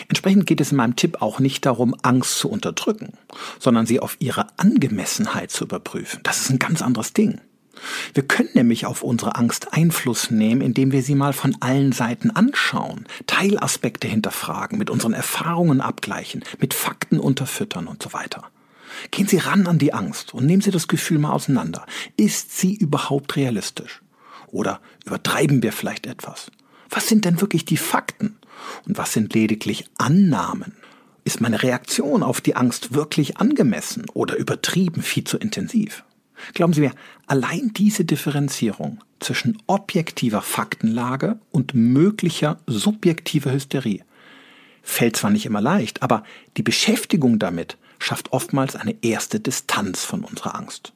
Entsprechend 0.08 0.46
geht 0.46 0.62
es 0.62 0.72
in 0.72 0.77
meinem 0.77 0.96
Tipp 0.96 1.22
auch 1.22 1.39
nicht 1.39 1.65
darum, 1.65 1.96
Angst 2.01 2.38
zu 2.38 2.50
unterdrücken, 2.50 3.13
sondern 3.60 3.86
sie 3.86 4.00
auf 4.00 4.17
ihre 4.19 4.48
Angemessenheit 4.58 5.51
zu 5.51 5.63
überprüfen. 5.63 6.19
Das 6.24 6.41
ist 6.41 6.50
ein 6.50 6.60
ganz 6.60 6.81
anderes 6.81 7.13
Ding. 7.13 7.39
Wir 8.13 8.24
können 8.24 8.50
nämlich 8.53 8.86
auf 8.86 9.03
unsere 9.03 9.36
Angst 9.36 9.74
Einfluss 9.74 10.31
nehmen, 10.31 10.62
indem 10.62 10.91
wir 10.91 11.01
sie 11.01 11.15
mal 11.15 11.31
von 11.31 11.55
allen 11.62 11.93
Seiten 11.93 12.29
anschauen, 12.29 13.05
Teilaspekte 13.25 14.08
hinterfragen, 14.08 14.77
mit 14.77 14.89
unseren 14.89 15.13
Erfahrungen 15.13 15.79
abgleichen, 15.79 16.43
mit 16.60 16.74
Fakten 16.74 17.19
unterfüttern 17.19 17.88
und 17.88 18.03
so 18.03 18.12
weiter. 18.12 18.43
Gehen 19.12 19.27
Sie 19.27 19.38
ran 19.38 19.68
an 19.68 19.79
die 19.79 19.94
Angst 19.94 20.34
und 20.34 20.46
nehmen 20.46 20.62
Sie 20.62 20.72
das 20.72 20.88
Gefühl 20.88 21.20
mal 21.20 21.32
auseinander. 21.32 21.86
Ist 22.18 22.58
sie 22.58 22.75
überhaupt 22.75 23.36
realistisch? 23.36 24.01
Oder 24.48 24.82
übertreiben 25.06 25.63
wir 25.63 25.72
vielleicht 25.72 26.06
etwas? 26.06 26.51
Was 26.89 27.08
sind 27.08 27.25
denn 27.25 27.39
wirklich 27.41 27.65
die 27.65 27.77
Fakten? 27.77 28.38
Und 28.86 28.98
was 28.98 29.13
sind 29.13 29.34
lediglich 29.34 29.86
Annahmen? 29.98 30.74
Ist 31.24 31.41
meine 31.41 31.62
Reaktion 31.62 32.24
auf 32.24 32.41
die 32.41 32.56
Angst 32.56 32.94
wirklich 32.94 33.38
angemessen 33.38 34.06
oder 34.13 34.36
übertrieben 34.36 35.01
viel 35.01 35.24
zu 35.24 35.38
intensiv? 35.38 36.03
Glauben 36.53 36.74
Sie 36.74 36.82
mir, 36.82 36.94
allein 37.27 37.72
diese 37.74 38.06
Differenzierung 38.06 39.03
zwischen 39.20 39.62
objektiver 39.68 40.41
Faktenlage 40.41 41.39
und 41.51 41.74
möglicher 41.74 42.60
subjektiver 42.65 43.51
Hysterie 43.51 44.03
fällt 44.82 45.18
zwar 45.18 45.29
nicht 45.29 45.46
immer 45.46 45.62
leicht, 45.62 46.01
aber 46.01 46.24
die 46.58 46.63
Beschäftigung 46.63 47.38
damit 47.38 47.77
schafft 48.00 48.32
oftmals 48.34 48.75
eine 48.75 48.96
erste 49.01 49.39
Distanz 49.39 50.03
von 50.03 50.24
unserer 50.24 50.56
Angst. 50.56 50.94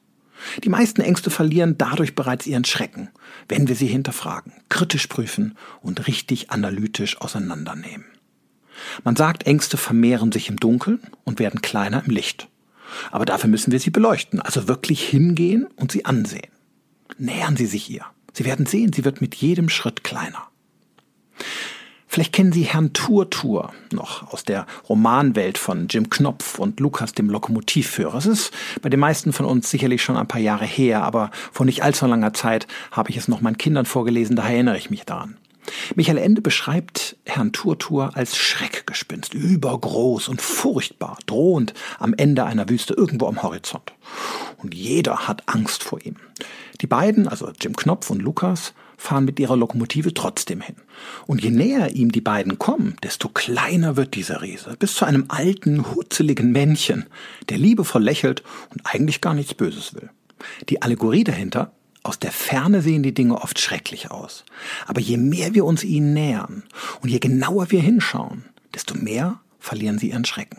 Die 0.62 0.68
meisten 0.68 1.00
Ängste 1.00 1.30
verlieren 1.30 1.78
dadurch 1.78 2.14
bereits 2.14 2.46
ihren 2.46 2.64
Schrecken, 2.64 3.10
wenn 3.48 3.68
wir 3.68 3.76
sie 3.76 3.86
hinterfragen, 3.86 4.52
kritisch 4.68 5.06
prüfen 5.06 5.56
und 5.80 6.06
richtig 6.06 6.50
analytisch 6.50 7.20
auseinandernehmen. 7.20 8.06
Man 9.04 9.16
sagt, 9.16 9.46
Ängste 9.46 9.76
vermehren 9.76 10.32
sich 10.32 10.48
im 10.48 10.56
Dunkeln 10.56 11.00
und 11.24 11.38
werden 11.38 11.62
kleiner 11.62 12.04
im 12.04 12.10
Licht. 12.10 12.48
Aber 13.10 13.24
dafür 13.24 13.48
müssen 13.48 13.72
wir 13.72 13.80
sie 13.80 13.90
beleuchten, 13.90 14.40
also 14.40 14.68
wirklich 14.68 15.06
hingehen 15.08 15.66
und 15.76 15.92
sie 15.92 16.04
ansehen. 16.04 16.50
Nähern 17.18 17.56
Sie 17.56 17.66
sich 17.66 17.88
ihr. 17.90 18.04
Sie 18.32 18.44
werden 18.44 18.66
sehen, 18.66 18.92
sie 18.92 19.04
wird 19.04 19.20
mit 19.20 19.36
jedem 19.36 19.68
Schritt 19.68 20.02
kleiner. 20.02 20.48
Vielleicht 22.14 22.32
kennen 22.32 22.52
Sie 22.52 22.62
Herrn 22.62 22.92
Turtur 22.92 23.72
noch 23.90 24.32
aus 24.32 24.44
der 24.44 24.68
Romanwelt 24.88 25.58
von 25.58 25.88
Jim 25.88 26.10
Knopf 26.10 26.60
und 26.60 26.78
Lukas 26.78 27.10
dem 27.10 27.28
Lokomotivführer. 27.28 28.14
Es 28.14 28.26
ist 28.26 28.52
bei 28.82 28.88
den 28.88 29.00
meisten 29.00 29.32
von 29.32 29.46
uns 29.46 29.68
sicherlich 29.68 30.00
schon 30.00 30.16
ein 30.16 30.28
paar 30.28 30.40
Jahre 30.40 30.64
her, 30.64 31.02
aber 31.02 31.32
vor 31.50 31.66
nicht 31.66 31.82
allzu 31.82 32.06
langer 32.06 32.32
Zeit 32.32 32.68
habe 32.92 33.10
ich 33.10 33.16
es 33.16 33.26
noch 33.26 33.40
meinen 33.40 33.58
Kindern 33.58 33.84
vorgelesen, 33.84 34.36
daher 34.36 34.54
erinnere 34.54 34.78
ich 34.78 34.90
mich 34.90 35.04
daran. 35.04 35.38
Michael 35.96 36.18
Ende 36.18 36.40
beschreibt 36.40 37.16
Herrn 37.24 37.50
Turtur 37.50 38.12
als 38.14 38.36
Schreckgespinst, 38.36 39.34
übergroß 39.34 40.28
und 40.28 40.40
furchtbar, 40.40 41.18
drohend 41.26 41.74
am 41.98 42.14
Ende 42.14 42.44
einer 42.44 42.68
Wüste 42.68 42.94
irgendwo 42.94 43.26
am 43.26 43.42
Horizont. 43.42 43.92
Und 44.58 44.72
jeder 44.72 45.26
hat 45.26 45.42
Angst 45.46 45.82
vor 45.82 46.00
ihm. 46.00 46.14
Die 46.80 46.86
beiden, 46.86 47.26
also 47.26 47.50
Jim 47.60 47.74
Knopf 47.74 48.08
und 48.10 48.22
Lukas, 48.22 48.72
fahren 49.04 49.24
mit 49.24 49.38
ihrer 49.38 49.56
Lokomotive 49.56 50.14
trotzdem 50.14 50.60
hin. 50.60 50.76
Und 51.26 51.42
je 51.42 51.50
näher 51.50 51.94
ihm 51.94 52.10
die 52.10 52.20
beiden 52.20 52.58
kommen, 52.58 52.96
desto 53.02 53.28
kleiner 53.28 53.96
wird 53.96 54.14
dieser 54.14 54.42
Riese, 54.42 54.76
bis 54.78 54.94
zu 54.94 55.04
einem 55.04 55.26
alten, 55.28 55.94
hutzeligen 55.94 56.52
Männchen, 56.52 57.06
der 57.48 57.58
liebevoll 57.58 58.02
lächelt 58.02 58.42
und 58.70 58.80
eigentlich 58.84 59.20
gar 59.20 59.34
nichts 59.34 59.54
Böses 59.54 59.94
will. 59.94 60.10
Die 60.68 60.82
Allegorie 60.82 61.24
dahinter 61.24 61.72
aus 62.02 62.18
der 62.18 62.32
Ferne 62.32 62.82
sehen 62.82 63.02
die 63.02 63.14
Dinge 63.14 63.40
oft 63.40 63.58
schrecklich 63.60 64.10
aus. 64.10 64.44
Aber 64.86 65.00
je 65.00 65.16
mehr 65.16 65.54
wir 65.54 65.64
uns 65.64 65.84
ihnen 65.84 66.12
nähern 66.12 66.64
und 67.00 67.08
je 67.08 67.18
genauer 67.18 67.70
wir 67.70 67.80
hinschauen, 67.80 68.44
desto 68.74 68.94
mehr 68.94 69.40
verlieren 69.58 69.98
sie 69.98 70.10
ihren 70.10 70.24
Schrecken. 70.24 70.58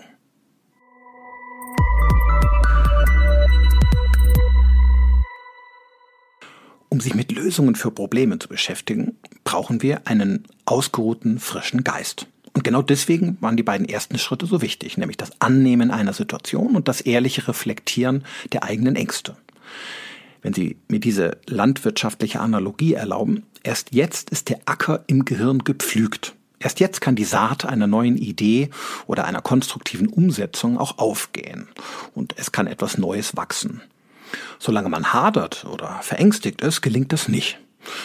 Um 6.95 7.01
sich 7.01 7.13
mit 7.13 7.33
Lösungen 7.33 7.75
für 7.75 7.91
Probleme 7.91 8.39
zu 8.39 8.47
beschäftigen, 8.47 9.17
brauchen 9.43 9.81
wir 9.81 10.07
einen 10.07 10.45
ausgeruhten, 10.63 11.39
frischen 11.39 11.83
Geist. 11.83 12.25
Und 12.53 12.63
genau 12.63 12.81
deswegen 12.81 13.35
waren 13.41 13.57
die 13.57 13.63
beiden 13.63 13.89
ersten 13.89 14.17
Schritte 14.17 14.45
so 14.45 14.61
wichtig, 14.61 14.97
nämlich 14.97 15.17
das 15.17 15.41
Annehmen 15.41 15.91
einer 15.91 16.13
Situation 16.13 16.73
und 16.73 16.87
das 16.87 17.01
ehrliche 17.01 17.49
Reflektieren 17.49 18.23
der 18.53 18.63
eigenen 18.63 18.95
Ängste 18.95 19.35
wenn 20.41 20.53
Sie 20.53 20.77
mir 20.87 20.99
diese 20.99 21.39
landwirtschaftliche 21.47 22.39
Analogie 22.39 22.93
erlauben, 22.93 23.43
erst 23.63 23.95
jetzt 23.95 24.29
ist 24.29 24.47
der 24.49 24.59
Acker 24.65 25.03
im 25.07 25.25
Gehirn 25.25 25.63
gepflügt. 25.63 26.35
Erst 26.59 26.79
jetzt 26.79 27.01
kann 27.01 27.15
die 27.15 27.25
Saat 27.25 27.65
einer 27.65 27.87
neuen 27.87 28.15
Idee 28.15 28.69
oder 29.07 29.25
einer 29.25 29.41
konstruktiven 29.41 30.07
Umsetzung 30.07 30.77
auch 30.77 30.99
aufgehen 30.99 31.67
und 32.13 32.35
es 32.37 32.51
kann 32.51 32.67
etwas 32.67 32.99
Neues 32.99 33.35
wachsen. 33.35 33.81
Solange 34.59 34.89
man 34.89 35.13
hadert 35.13 35.65
oder 35.65 35.99
verängstigt 36.01 36.61
ist, 36.61 36.81
gelingt 36.81 37.13
das 37.13 37.27
nicht. 37.27 37.59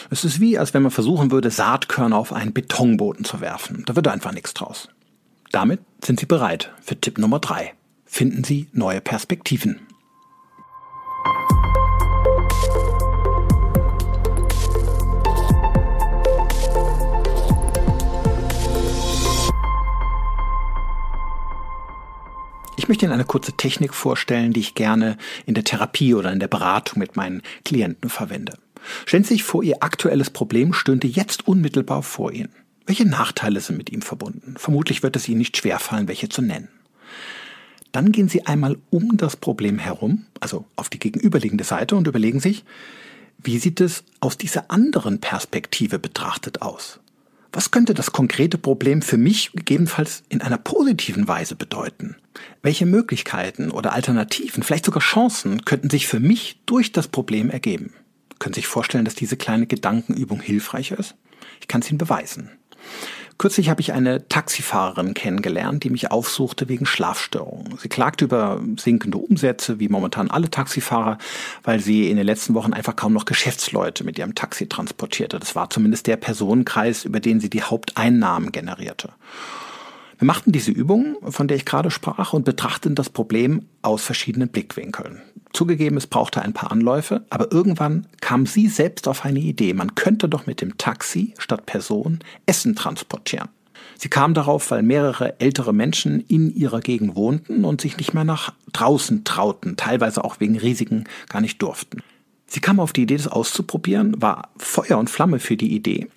Es 0.09 0.23
ist 0.23 0.39
wie, 0.39 0.57
als 0.57 0.73
wenn 0.73 0.83
man 0.83 0.91
versuchen 0.91 1.31
würde, 1.31 1.49
Saatkörner 1.49 2.17
auf 2.17 2.33
einen 2.33 2.53
Betonboden 2.53 3.25
zu 3.25 3.41
werfen. 3.41 3.83
Da 3.85 3.95
wird 3.95 4.07
einfach 4.07 4.31
nichts 4.31 4.53
draus. 4.53 4.89
Damit 5.51 5.81
sind 6.03 6.19
Sie 6.19 6.25
bereit 6.25 6.71
für 6.81 6.99
Tipp 6.99 7.17
Nummer 7.17 7.39
drei. 7.39 7.73
Finden 8.05 8.43
Sie 8.43 8.67
neue 8.73 9.01
Perspektiven. 9.01 9.79
Ich 22.81 22.87
möchte 22.87 23.05
Ihnen 23.05 23.13
eine 23.13 23.25
kurze 23.25 23.51
Technik 23.51 23.93
vorstellen, 23.93 24.53
die 24.53 24.59
ich 24.59 24.73
gerne 24.73 25.15
in 25.45 25.53
der 25.53 25.63
Therapie 25.63 26.15
oder 26.15 26.33
in 26.33 26.39
der 26.39 26.47
Beratung 26.47 26.97
mit 26.97 27.15
meinen 27.15 27.43
Klienten 27.63 28.09
verwende. 28.09 28.57
Stellen 29.05 29.23
Sie 29.23 29.35
sich 29.35 29.43
vor, 29.43 29.61
Ihr 29.61 29.83
aktuelles 29.83 30.31
Problem 30.31 30.73
stünde 30.73 31.05
jetzt 31.05 31.47
unmittelbar 31.47 32.01
vor 32.01 32.31
Ihnen. 32.31 32.49
Welche 32.87 33.07
Nachteile 33.07 33.59
sind 33.59 33.77
mit 33.77 33.91
ihm 33.91 34.01
verbunden? 34.01 34.55
Vermutlich 34.57 35.03
wird 35.03 35.15
es 35.15 35.29
Ihnen 35.29 35.37
nicht 35.37 35.57
schwerfallen, 35.57 36.07
welche 36.07 36.27
zu 36.29 36.41
nennen. 36.41 36.69
Dann 37.91 38.11
gehen 38.11 38.29
Sie 38.29 38.47
einmal 38.47 38.79
um 38.89 39.15
das 39.15 39.35
Problem 39.35 39.77
herum, 39.77 40.25
also 40.39 40.65
auf 40.75 40.89
die 40.89 40.97
gegenüberliegende 40.97 41.63
Seite 41.63 41.95
und 41.95 42.07
überlegen 42.07 42.39
sich, 42.39 42.65
wie 43.37 43.59
sieht 43.59 43.79
es 43.79 44.03
aus 44.21 44.39
dieser 44.39 44.71
anderen 44.71 45.21
Perspektive 45.21 45.99
betrachtet 45.99 46.63
aus? 46.63 46.99
Was 47.53 47.71
könnte 47.71 47.93
das 47.93 48.13
konkrete 48.13 48.57
Problem 48.57 49.01
für 49.01 49.17
mich 49.17 49.51
gegebenenfalls 49.51 50.23
in 50.29 50.41
einer 50.41 50.57
positiven 50.57 51.27
Weise 51.27 51.55
bedeuten? 51.55 52.15
Welche 52.61 52.85
Möglichkeiten 52.85 53.71
oder 53.71 53.91
Alternativen, 53.91 54.63
vielleicht 54.63 54.85
sogar 54.85 55.01
Chancen 55.01 55.65
könnten 55.65 55.89
sich 55.89 56.07
für 56.07 56.21
mich 56.21 56.61
durch 56.65 56.93
das 56.93 57.09
Problem 57.09 57.49
ergeben? 57.49 57.93
Können 58.39 58.53
Sie 58.53 58.61
sich 58.61 58.67
vorstellen, 58.67 59.03
dass 59.03 59.15
diese 59.15 59.35
kleine 59.35 59.67
Gedankenübung 59.67 60.39
hilfreich 60.39 60.91
ist? 60.91 61.15
Ich 61.59 61.67
kann 61.67 61.81
es 61.81 61.89
Ihnen 61.89 61.97
beweisen. 61.97 62.49
Kürzlich 63.41 63.69
habe 63.71 63.81
ich 63.81 63.91
eine 63.91 64.27
Taxifahrerin 64.27 65.15
kennengelernt, 65.15 65.83
die 65.83 65.89
mich 65.89 66.11
aufsuchte 66.11 66.69
wegen 66.69 66.85
Schlafstörungen. 66.85 67.75
Sie 67.79 67.89
klagte 67.89 68.25
über 68.25 68.61
sinkende 68.77 69.17
Umsätze, 69.17 69.79
wie 69.79 69.89
momentan 69.89 70.29
alle 70.29 70.51
Taxifahrer, 70.51 71.17
weil 71.63 71.79
sie 71.79 72.11
in 72.11 72.17
den 72.17 72.25
letzten 72.27 72.53
Wochen 72.53 72.71
einfach 72.71 72.95
kaum 72.95 73.13
noch 73.13 73.25
Geschäftsleute 73.25 74.03
mit 74.03 74.19
ihrem 74.19 74.35
Taxi 74.35 74.69
transportierte. 74.69 75.39
Das 75.39 75.55
war 75.55 75.71
zumindest 75.71 76.05
der 76.05 76.17
Personenkreis, 76.17 77.03
über 77.03 77.19
den 77.19 77.39
sie 77.39 77.49
die 77.49 77.63
Haupteinnahmen 77.63 78.51
generierte. 78.51 79.09
Wir 80.21 80.27
machten 80.27 80.51
diese 80.51 80.69
Übung, 80.69 81.17
von 81.31 81.47
der 81.47 81.57
ich 81.57 81.65
gerade 81.65 81.89
sprach, 81.89 82.33
und 82.33 82.45
betrachteten 82.45 82.93
das 82.93 83.09
Problem 83.09 83.65
aus 83.81 84.03
verschiedenen 84.03 84.49
Blickwinkeln. 84.49 85.19
Zugegeben, 85.51 85.97
es 85.97 86.05
brauchte 86.05 86.43
ein 86.43 86.53
paar 86.53 86.71
Anläufe, 86.71 87.25
aber 87.31 87.51
irgendwann 87.51 88.05
kam 88.21 88.45
sie 88.45 88.67
selbst 88.67 89.07
auf 89.07 89.25
eine 89.25 89.39
Idee. 89.39 89.73
Man 89.73 89.95
könnte 89.95 90.29
doch 90.29 90.45
mit 90.45 90.61
dem 90.61 90.77
Taxi 90.77 91.33
statt 91.39 91.65
Person 91.65 92.19
Essen 92.45 92.75
transportieren. 92.75 93.49
Sie 93.97 94.09
kam 94.09 94.35
darauf, 94.35 94.69
weil 94.69 94.83
mehrere 94.83 95.39
ältere 95.39 95.73
Menschen 95.73 96.19
in 96.27 96.53
ihrer 96.53 96.81
Gegend 96.81 97.15
wohnten 97.15 97.65
und 97.65 97.81
sich 97.81 97.97
nicht 97.97 98.13
mehr 98.13 98.23
nach 98.23 98.53
draußen 98.73 99.23
trauten, 99.23 99.75
teilweise 99.75 100.23
auch 100.23 100.39
wegen 100.39 100.59
Risiken 100.59 101.05
gar 101.29 101.41
nicht 101.41 101.59
durften. 101.63 102.03
Sie 102.45 102.59
kam 102.59 102.79
auf 102.79 102.93
die 102.93 103.03
Idee, 103.03 103.17
das 103.17 103.27
auszuprobieren, 103.27 104.21
war 104.21 104.51
Feuer 104.55 104.99
und 104.99 105.09
Flamme 105.09 105.39
für 105.39 105.57
die 105.57 105.73
Idee, 105.73 106.09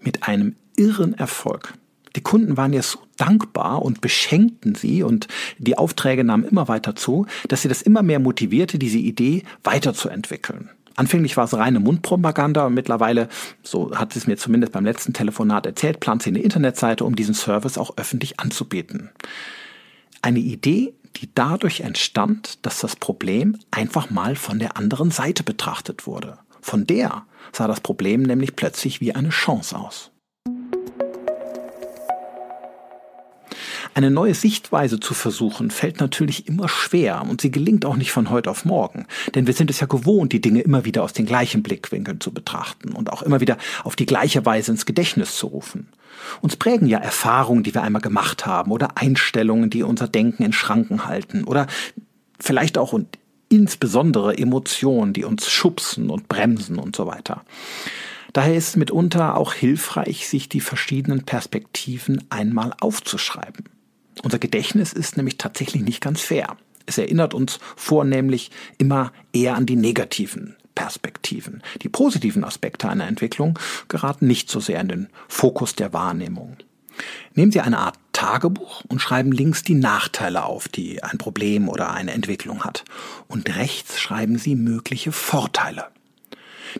mit 0.00 0.22
einem 0.22 0.56
irren 0.74 1.12
Erfolg. 1.12 1.74
Die 2.16 2.22
Kunden 2.22 2.56
waren 2.56 2.72
ihr 2.72 2.82
so 2.82 2.98
dankbar 3.22 3.82
und 3.82 4.00
beschenkten 4.00 4.74
sie 4.74 5.04
und 5.04 5.28
die 5.58 5.78
Aufträge 5.78 6.24
nahmen 6.24 6.42
immer 6.42 6.66
weiter 6.66 6.96
zu, 6.96 7.26
dass 7.46 7.62
sie 7.62 7.68
das 7.68 7.80
immer 7.80 8.02
mehr 8.02 8.18
motivierte, 8.18 8.80
diese 8.80 8.98
Idee 8.98 9.44
weiterzuentwickeln. 9.62 10.70
Anfänglich 10.96 11.36
war 11.36 11.44
es 11.44 11.54
reine 11.54 11.78
Mundpropaganda 11.78 12.66
und 12.66 12.74
mittlerweile, 12.74 13.28
so 13.62 13.96
hat 13.96 14.12
sie 14.12 14.18
es 14.18 14.26
mir 14.26 14.36
zumindest 14.36 14.72
beim 14.72 14.84
letzten 14.84 15.12
Telefonat 15.12 15.66
erzählt, 15.66 16.00
plant 16.00 16.24
sie 16.24 16.30
eine 16.30 16.40
Internetseite, 16.40 17.04
um 17.04 17.14
diesen 17.14 17.34
Service 17.34 17.78
auch 17.78 17.96
öffentlich 17.96 18.40
anzubieten. 18.40 19.10
Eine 20.20 20.40
Idee, 20.40 20.92
die 21.16 21.30
dadurch 21.32 21.80
entstand, 21.82 22.58
dass 22.66 22.80
das 22.80 22.96
Problem 22.96 23.56
einfach 23.70 24.10
mal 24.10 24.34
von 24.34 24.58
der 24.58 24.76
anderen 24.76 25.12
Seite 25.12 25.44
betrachtet 25.44 26.08
wurde. 26.08 26.38
Von 26.60 26.86
der 26.88 27.24
sah 27.52 27.68
das 27.68 27.80
Problem 27.80 28.22
nämlich 28.22 28.56
plötzlich 28.56 29.00
wie 29.00 29.14
eine 29.14 29.30
Chance 29.30 29.78
aus. 29.78 30.11
Eine 33.94 34.10
neue 34.10 34.34
Sichtweise 34.34 35.00
zu 35.00 35.12
versuchen, 35.12 35.70
fällt 35.70 36.00
natürlich 36.00 36.48
immer 36.48 36.68
schwer 36.68 37.22
und 37.28 37.42
sie 37.42 37.50
gelingt 37.50 37.84
auch 37.84 37.96
nicht 37.96 38.10
von 38.10 38.30
heute 38.30 38.50
auf 38.50 38.64
morgen. 38.64 39.06
Denn 39.34 39.46
wir 39.46 39.52
sind 39.52 39.70
es 39.70 39.80
ja 39.80 39.86
gewohnt, 39.86 40.32
die 40.32 40.40
Dinge 40.40 40.62
immer 40.62 40.86
wieder 40.86 41.02
aus 41.02 41.12
den 41.12 41.26
gleichen 41.26 41.62
Blickwinkeln 41.62 42.18
zu 42.18 42.32
betrachten 42.32 42.92
und 42.92 43.12
auch 43.12 43.22
immer 43.22 43.40
wieder 43.40 43.58
auf 43.84 43.94
die 43.94 44.06
gleiche 44.06 44.46
Weise 44.46 44.72
ins 44.72 44.86
Gedächtnis 44.86 45.36
zu 45.36 45.48
rufen. 45.48 45.88
Uns 46.40 46.56
prägen 46.56 46.86
ja 46.86 46.98
Erfahrungen, 46.98 47.64
die 47.64 47.74
wir 47.74 47.82
einmal 47.82 48.00
gemacht 48.00 48.46
haben 48.46 48.70
oder 48.70 48.96
Einstellungen, 48.96 49.68
die 49.68 49.82
unser 49.82 50.08
Denken 50.08 50.42
in 50.42 50.54
Schranken 50.54 51.04
halten 51.04 51.44
oder 51.44 51.66
vielleicht 52.40 52.78
auch 52.78 52.94
und 52.94 53.18
insbesondere 53.50 54.38
Emotionen, 54.38 55.12
die 55.12 55.24
uns 55.24 55.50
schubsen 55.50 56.08
und 56.08 56.28
bremsen 56.28 56.78
und 56.78 56.96
so 56.96 57.06
weiter. 57.06 57.44
Daher 58.32 58.54
ist 58.54 58.68
es 58.68 58.76
mitunter 58.76 59.36
auch 59.36 59.52
hilfreich, 59.52 60.26
sich 60.26 60.48
die 60.48 60.62
verschiedenen 60.62 61.24
Perspektiven 61.24 62.24
einmal 62.30 62.72
aufzuschreiben. 62.80 63.68
Unser 64.22 64.38
Gedächtnis 64.38 64.92
ist 64.92 65.16
nämlich 65.16 65.38
tatsächlich 65.38 65.82
nicht 65.82 66.00
ganz 66.00 66.20
fair. 66.20 66.56
Es 66.86 66.98
erinnert 66.98 67.34
uns 67.34 67.58
vornehmlich 67.76 68.50
immer 68.78 69.12
eher 69.32 69.54
an 69.54 69.66
die 69.66 69.76
negativen 69.76 70.56
Perspektiven. 70.74 71.62
Die 71.82 71.88
positiven 71.88 72.44
Aspekte 72.44 72.88
einer 72.88 73.06
Entwicklung 73.06 73.58
geraten 73.88 74.26
nicht 74.26 74.50
so 74.50 74.60
sehr 74.60 74.80
in 74.80 74.88
den 74.88 75.08
Fokus 75.28 75.74
der 75.74 75.92
Wahrnehmung. 75.92 76.56
Nehmen 77.34 77.52
Sie 77.52 77.60
eine 77.60 77.78
Art 77.78 77.98
Tagebuch 78.12 78.82
und 78.88 79.00
schreiben 79.00 79.32
links 79.32 79.62
die 79.62 79.74
Nachteile 79.74 80.44
auf, 80.44 80.68
die 80.68 81.02
ein 81.02 81.18
Problem 81.18 81.68
oder 81.68 81.92
eine 81.92 82.12
Entwicklung 82.12 82.64
hat. 82.64 82.84
Und 83.28 83.56
rechts 83.56 84.00
schreiben 84.00 84.38
Sie 84.38 84.54
mögliche 84.54 85.12
Vorteile. 85.12 85.86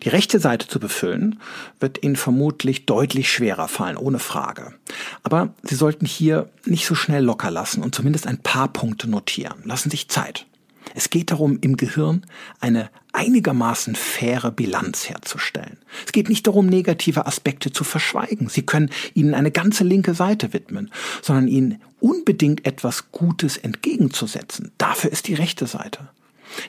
Die 0.03 0.09
rechte 0.09 0.39
Seite 0.39 0.69
zu 0.69 0.81
befüllen, 0.81 1.41
wird 1.81 2.03
Ihnen 2.03 2.17
vermutlich 2.17 2.87
deutlich 2.87 3.31
schwerer 3.31 3.69
fallen, 3.69 3.97
ohne 3.97 4.19
Frage. 4.19 4.75
Aber 5.23 5.55
Sie 5.63 5.75
sollten 5.75 6.07
hier 6.07 6.49
nicht 6.65 6.87
so 6.87 6.95
schnell 6.95 7.25
locker 7.25 7.51
lassen 7.51 7.83
und 7.83 7.95
zumindest 7.95 8.27
ein 8.27 8.39
paar 8.39 8.69
Punkte 8.69 9.09
notieren. 9.09 9.63
Lassen 9.65 9.91
sich 9.91 10.09
Zeit. 10.09 10.47
Es 10.95 11.11
geht 11.11 11.31
darum, 11.31 11.59
im 11.61 11.77
Gehirn 11.77 12.27
eine 12.61 12.91
einigermaßen 13.13 13.95
faire 13.95 14.51
Bilanz 14.51 15.09
herzustellen. 15.09 15.79
Es 16.07 16.13
geht 16.13 16.29
nicht 16.29 16.47
darum, 16.47 16.67
negative 16.67 17.27
Aspekte 17.27 17.73
zu 17.73 17.85
verschweigen. 17.85 18.49
Sie 18.49 18.63
können 18.63 18.91
ihnen 19.15 19.35
eine 19.35 19.51
ganze 19.51 19.85
linke 19.85 20.15
Seite 20.15 20.53
widmen, 20.53 20.91
sondern 21.21 21.49
ihnen 21.49 21.81
unbedingt 22.01 22.67
etwas 22.67 23.13
Gutes 23.13 23.57
entgegenzusetzen. 23.57 24.73
Dafür 24.79 25.13
ist 25.13 25.29
die 25.29 25.35
rechte 25.35 25.67
Seite. 25.67 26.09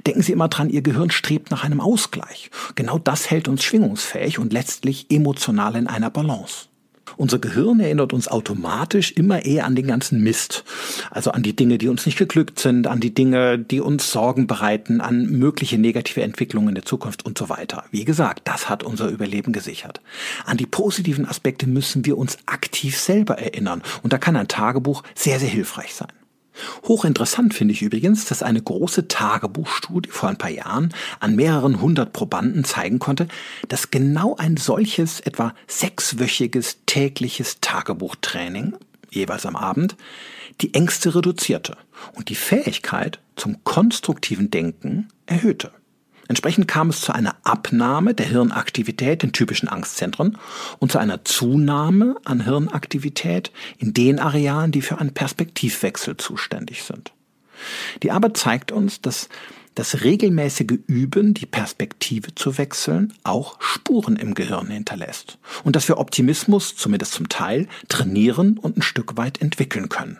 Denken 0.06 0.22
Sie 0.22 0.32
immer 0.32 0.48
dran, 0.48 0.70
Ihr 0.70 0.82
Gehirn 0.82 1.12
strebt 1.12 1.52
nach 1.52 1.64
einem 1.64 1.80
Ausgleich. 1.80 2.50
Genau 2.76 2.98
das 2.98 3.30
hält 3.30 3.48
uns 3.48 3.64
schwingungsfähig 3.64 4.40
und 4.40 4.54
letztlich 4.54 5.08
emotional 5.10 5.76
in 5.76 5.88
einer 5.88 6.10
Balance. 6.10 6.68
Unser 7.18 7.40
Gehirn 7.40 7.80
erinnert 7.80 8.14
uns 8.14 8.28
automatisch 8.28 9.12
immer 9.12 9.46
eher 9.46 9.66
an 9.66 9.76
den 9.76 9.88
ganzen 9.88 10.22
Mist. 10.22 10.64
Also 11.12 11.32
an 11.32 11.44
die 11.44 11.56
Dinge, 11.56 11.78
die 11.78 11.88
uns 11.88 12.06
nicht 12.06 12.18
geglückt 12.18 12.60
sind, 12.60 12.88
an 12.88 13.00
die 13.00 13.14
Dinge, 13.14 13.60
die 13.60 13.82
uns 13.82 14.12
Sorgen 14.12 14.48
bereiten, 14.48 15.02
an 15.02 15.28
mögliche 15.28 15.78
negative 15.78 16.24
Entwicklungen 16.24 16.70
in 16.70 16.76
der 16.76 16.86
Zukunft 16.86 17.26
und 17.26 17.38
so 17.38 17.50
weiter. 17.50 17.84
Wie 17.92 18.06
gesagt, 18.06 18.42
das 18.46 18.70
hat 18.70 18.84
unser 18.84 19.10
Überleben 19.10 19.54
gesichert. 19.54 20.02
An 20.46 20.58
die 20.58 20.66
positiven 20.66 21.28
Aspekte 21.28 21.68
müssen 21.68 22.06
wir 22.06 22.18
uns 22.18 22.38
aktiv 22.46 22.98
selber 22.98 23.38
erinnern. 23.38 23.84
Und 24.02 24.14
da 24.14 24.18
kann 24.18 24.36
ein 24.36 24.48
Tagebuch 24.48 25.04
sehr, 25.14 25.40
sehr 25.40 25.50
hilfreich 25.50 25.94
sein. 25.94 26.10
Hochinteressant 26.88 27.54
finde 27.54 27.74
ich 27.74 27.82
übrigens, 27.82 28.26
dass 28.26 28.44
eine 28.44 28.62
große 28.62 29.08
Tagebuchstudie 29.08 30.10
vor 30.10 30.30
ein 30.30 30.38
paar 30.38 30.52
Jahren 30.52 30.94
an 31.20 31.36
mehreren 31.36 31.82
hundert 31.82 32.14
Probanden 32.14 32.64
zeigen 32.64 33.00
konnte, 33.00 33.28
dass 33.68 33.92
genau 33.92 34.36
ein 34.36 34.58
solches 34.58 35.20
etwa 35.20 35.54
sechswöchiges 35.68 36.78
tägliches 36.86 37.58
Tagebuchtraining, 37.62 38.76
jeweils 39.10 39.46
am 39.46 39.56
Abend, 39.56 39.96
die 40.62 40.74
Ängste 40.74 41.16
reduzierte 41.16 41.78
und 42.14 42.30
die 42.30 42.36
Fähigkeit 42.36 43.20
zum 43.36 43.64
konstruktiven 43.64 44.52
Denken 44.52 45.08
erhöhte. 45.26 45.72
Entsprechend 46.28 46.68
kam 46.68 46.90
es 46.90 47.02
zu 47.02 47.14
einer 47.14 47.36
Abnahme 47.44 48.14
der 48.14 48.28
Hirnaktivität 48.28 49.24
in 49.24 49.34
typischen 49.34 49.68
Angstzentren 49.68 50.38
und 50.80 50.92
zu 50.92 50.98
einer 50.98 51.26
Zunahme 51.26 52.16
an 52.24 52.44
Hirnaktivität 52.44 53.52
in 53.78 53.94
den 53.94 54.20
Arealen, 54.20 54.72
die 54.72 54.82
für 54.82 55.00
einen 55.00 55.14
Perspektivwechsel 55.14 56.18
zuständig 56.18 56.84
sind. 56.84 57.12
Die 58.02 58.12
Arbeit 58.12 58.38
zeigt 58.38 58.72
uns, 58.72 59.02
dass 59.02 59.30
das 59.76 60.04
regelmäßige 60.04 60.80
Üben, 60.88 61.34
die 61.34 61.46
Perspektive 61.46 62.36
zu 62.36 62.58
wechseln, 62.58 63.14
auch 63.24 63.60
Spuren 63.60 64.16
im 64.16 64.36
Gehirn 64.36 64.68
hinterlässt 64.68 65.40
und 65.64 65.76
dass 65.76 65.88
wir 65.88 65.98
Optimismus, 65.98 66.76
zumindest 66.76 67.14
zum 67.14 67.28
Teil, 67.28 67.68
trainieren 67.90 68.58
und 68.58 68.78
ein 68.78 68.82
Stück 68.82 69.18
weit 69.18 69.42
entwickeln 69.42 69.90
können. 69.90 70.20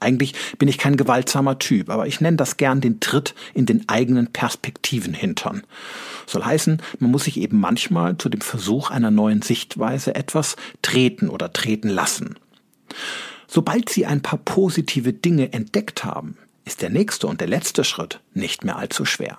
Eigentlich 0.00 0.34
bin 0.58 0.68
ich 0.68 0.78
kein 0.78 0.96
gewaltsamer 0.96 1.58
Typ, 1.58 1.90
aber 1.90 2.06
ich 2.06 2.20
nenne 2.20 2.36
das 2.36 2.56
gern 2.56 2.80
den 2.80 3.00
Tritt 3.00 3.34
in 3.54 3.66
den 3.66 3.88
eigenen 3.88 4.32
Perspektiven 4.32 5.14
hintern. 5.14 5.62
Soll 6.26 6.44
heißen, 6.44 6.80
man 6.98 7.10
muss 7.10 7.24
sich 7.24 7.38
eben 7.38 7.60
manchmal 7.60 8.16
zu 8.18 8.28
dem 8.28 8.40
Versuch 8.40 8.90
einer 8.90 9.10
neuen 9.10 9.42
Sichtweise 9.42 10.14
etwas 10.14 10.56
treten 10.82 11.28
oder 11.28 11.52
treten 11.52 11.88
lassen. 11.88 12.36
Sobald 13.46 13.88
Sie 13.88 14.06
ein 14.06 14.22
paar 14.22 14.38
positive 14.38 15.12
Dinge 15.12 15.52
entdeckt 15.52 16.04
haben, 16.04 16.36
ist 16.64 16.82
der 16.82 16.90
nächste 16.90 17.26
und 17.26 17.40
der 17.40 17.48
letzte 17.48 17.84
Schritt 17.84 18.20
nicht 18.34 18.64
mehr 18.64 18.76
allzu 18.76 19.04
schwer. 19.04 19.38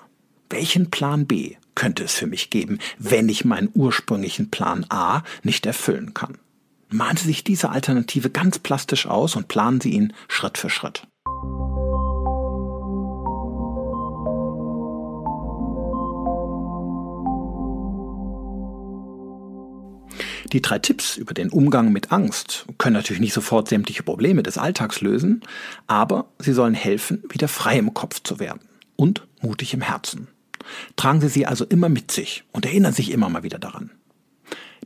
Welchen 0.50 0.92
Plan 0.92 1.26
B 1.26 1.56
könnte 1.74 2.04
es 2.04 2.14
für 2.14 2.28
mich 2.28 2.50
geben, 2.50 2.78
wenn 3.00 3.28
ich 3.28 3.46
meinen 3.46 3.70
ursprünglichen 3.74 4.52
Plan 4.52 4.86
A 4.90 5.24
nicht 5.42 5.66
erfüllen 5.66 6.14
kann? 6.14 6.38
Malen 6.90 7.18
Sie 7.18 7.28
sich 7.28 7.44
diese 7.44 7.70
Alternative 7.70 8.30
ganz 8.30 8.60
plastisch 8.60 9.08
aus 9.08 9.36
und 9.36 9.48
planen 9.48 9.82
Sie 9.82 9.92
ihn 9.92 10.14
Schritt 10.28 10.58
für 10.58 10.70
Schritt. 10.70 11.08
Die 20.54 20.62
drei 20.62 20.78
Tipps 20.78 21.18
über 21.18 21.34
den 21.34 21.50
Umgang 21.50 21.92
mit 21.92 22.12
Angst 22.12 22.68
können 22.78 22.94
natürlich 22.94 23.20
nicht 23.20 23.34
sofort 23.34 23.68
sämtliche 23.68 24.04
Probleme 24.04 24.44
des 24.44 24.60
Alltags 24.60 25.02
lösen, 25.02 25.42
aber 25.88 26.28
sie 26.38 26.54
sollen 26.54 26.76
helfen, 26.76 27.24
wieder 27.28 27.48
frei 27.48 27.80
im 27.80 27.96
Kopf 27.96 28.22
zu 28.22 28.40
werden 28.40 28.62
und 28.96 29.26
mutig 29.42 29.74
im 29.74 29.82
Herzen. 29.82 30.28
Tragen 30.96 31.22
Sie 31.22 31.28
sie 31.28 31.48
also 31.48 31.66
immer 31.66 31.90
mit 31.90 32.12
sich 32.12 32.44
und 32.52 32.68
erinnern 32.68 32.94
sich 32.94 33.12
immer 33.12 33.30
mal 33.30 33.42
wieder 33.42 33.58
daran. 33.58 33.90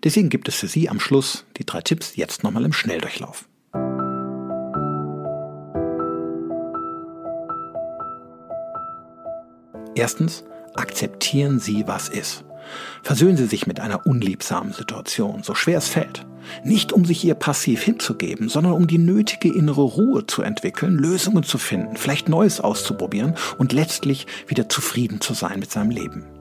Deswegen 0.03 0.29
gibt 0.29 0.47
es 0.47 0.55
für 0.55 0.67
Sie 0.67 0.89
am 0.89 0.99
Schluss 0.99 1.45
die 1.57 1.65
drei 1.65 1.81
Tipps 1.81 2.15
jetzt 2.15 2.43
nochmal 2.43 2.65
im 2.65 2.73
Schnelldurchlauf. 2.73 3.47
Erstens, 9.95 10.43
akzeptieren 10.75 11.59
Sie, 11.59 11.87
was 11.87 12.07
ist. 12.07 12.45
Versöhnen 13.01 13.37
Sie 13.37 13.47
sich 13.47 13.65
mit 13.65 13.79
einer 13.79 14.05
unliebsamen 14.05 14.73
Situation, 14.73 15.41
so 15.41 15.55
schwer 15.55 15.79
es 15.79 15.87
fällt. 15.87 16.25
Nicht 16.63 16.93
um 16.93 17.03
sich 17.03 17.23
ihr 17.23 17.35
passiv 17.35 17.81
hinzugeben, 17.81 18.47
sondern 18.47 18.73
um 18.73 18.87
die 18.87 18.99
nötige 18.99 19.51
innere 19.51 19.81
Ruhe 19.81 20.27
zu 20.27 20.43
entwickeln, 20.43 20.95
Lösungen 20.95 21.43
zu 21.43 21.57
finden, 21.57 21.97
vielleicht 21.97 22.29
Neues 22.29 22.61
auszuprobieren 22.61 23.35
und 23.57 23.73
letztlich 23.73 24.27
wieder 24.47 24.69
zufrieden 24.69 25.19
zu 25.19 25.33
sein 25.33 25.59
mit 25.59 25.71
seinem 25.71 25.89
Leben. 25.89 26.36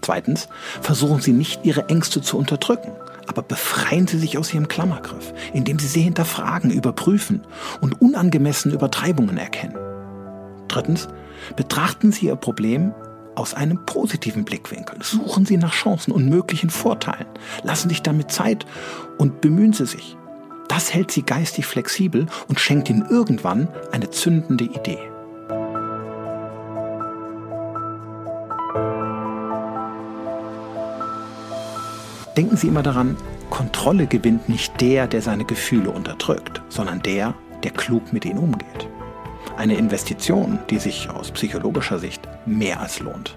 Zweitens, 0.00 0.48
versuchen 0.80 1.20
Sie 1.20 1.32
nicht 1.32 1.64
Ihre 1.64 1.88
Ängste 1.88 2.22
zu 2.22 2.38
unterdrücken, 2.38 2.92
aber 3.26 3.42
befreien 3.42 4.06
Sie 4.06 4.18
sich 4.18 4.38
aus 4.38 4.52
Ihrem 4.52 4.68
Klammergriff, 4.68 5.32
indem 5.52 5.78
Sie 5.78 5.86
sie 5.86 6.00
hinterfragen, 6.00 6.70
überprüfen 6.70 7.42
und 7.80 8.00
unangemessene 8.00 8.74
Übertreibungen 8.74 9.38
erkennen. 9.38 9.76
Drittens, 10.68 11.08
betrachten 11.56 12.12
Sie 12.12 12.26
Ihr 12.26 12.36
Problem 12.36 12.94
aus 13.34 13.54
einem 13.54 13.84
positiven 13.86 14.44
Blickwinkel. 14.44 14.98
Suchen 15.02 15.46
Sie 15.46 15.56
nach 15.56 15.72
Chancen 15.72 16.12
und 16.12 16.28
möglichen 16.28 16.70
Vorteilen. 16.70 17.28
Lassen 17.62 17.88
sich 17.88 18.02
damit 18.02 18.32
Zeit 18.32 18.66
und 19.16 19.40
bemühen 19.40 19.72
Sie 19.72 19.86
sich. 19.86 20.16
Das 20.68 20.92
hält 20.92 21.10
Sie 21.10 21.22
geistig 21.22 21.64
flexibel 21.66 22.26
und 22.48 22.60
schenkt 22.60 22.90
Ihnen 22.90 23.06
irgendwann 23.08 23.68
eine 23.92 24.10
zündende 24.10 24.64
Idee. 24.64 24.98
Denken 32.38 32.56
Sie 32.56 32.68
immer 32.68 32.84
daran, 32.84 33.16
Kontrolle 33.50 34.06
gewinnt 34.06 34.48
nicht 34.48 34.80
der, 34.80 35.08
der 35.08 35.22
seine 35.22 35.44
Gefühle 35.44 35.90
unterdrückt, 35.90 36.62
sondern 36.68 37.02
der, 37.02 37.34
der 37.64 37.72
klug 37.72 38.12
mit 38.12 38.24
ihnen 38.24 38.38
umgeht. 38.38 38.88
Eine 39.56 39.74
Investition, 39.74 40.60
die 40.70 40.78
sich 40.78 41.10
aus 41.10 41.32
psychologischer 41.32 41.98
Sicht 41.98 42.28
mehr 42.46 42.78
als 42.78 43.00
lohnt. 43.00 43.36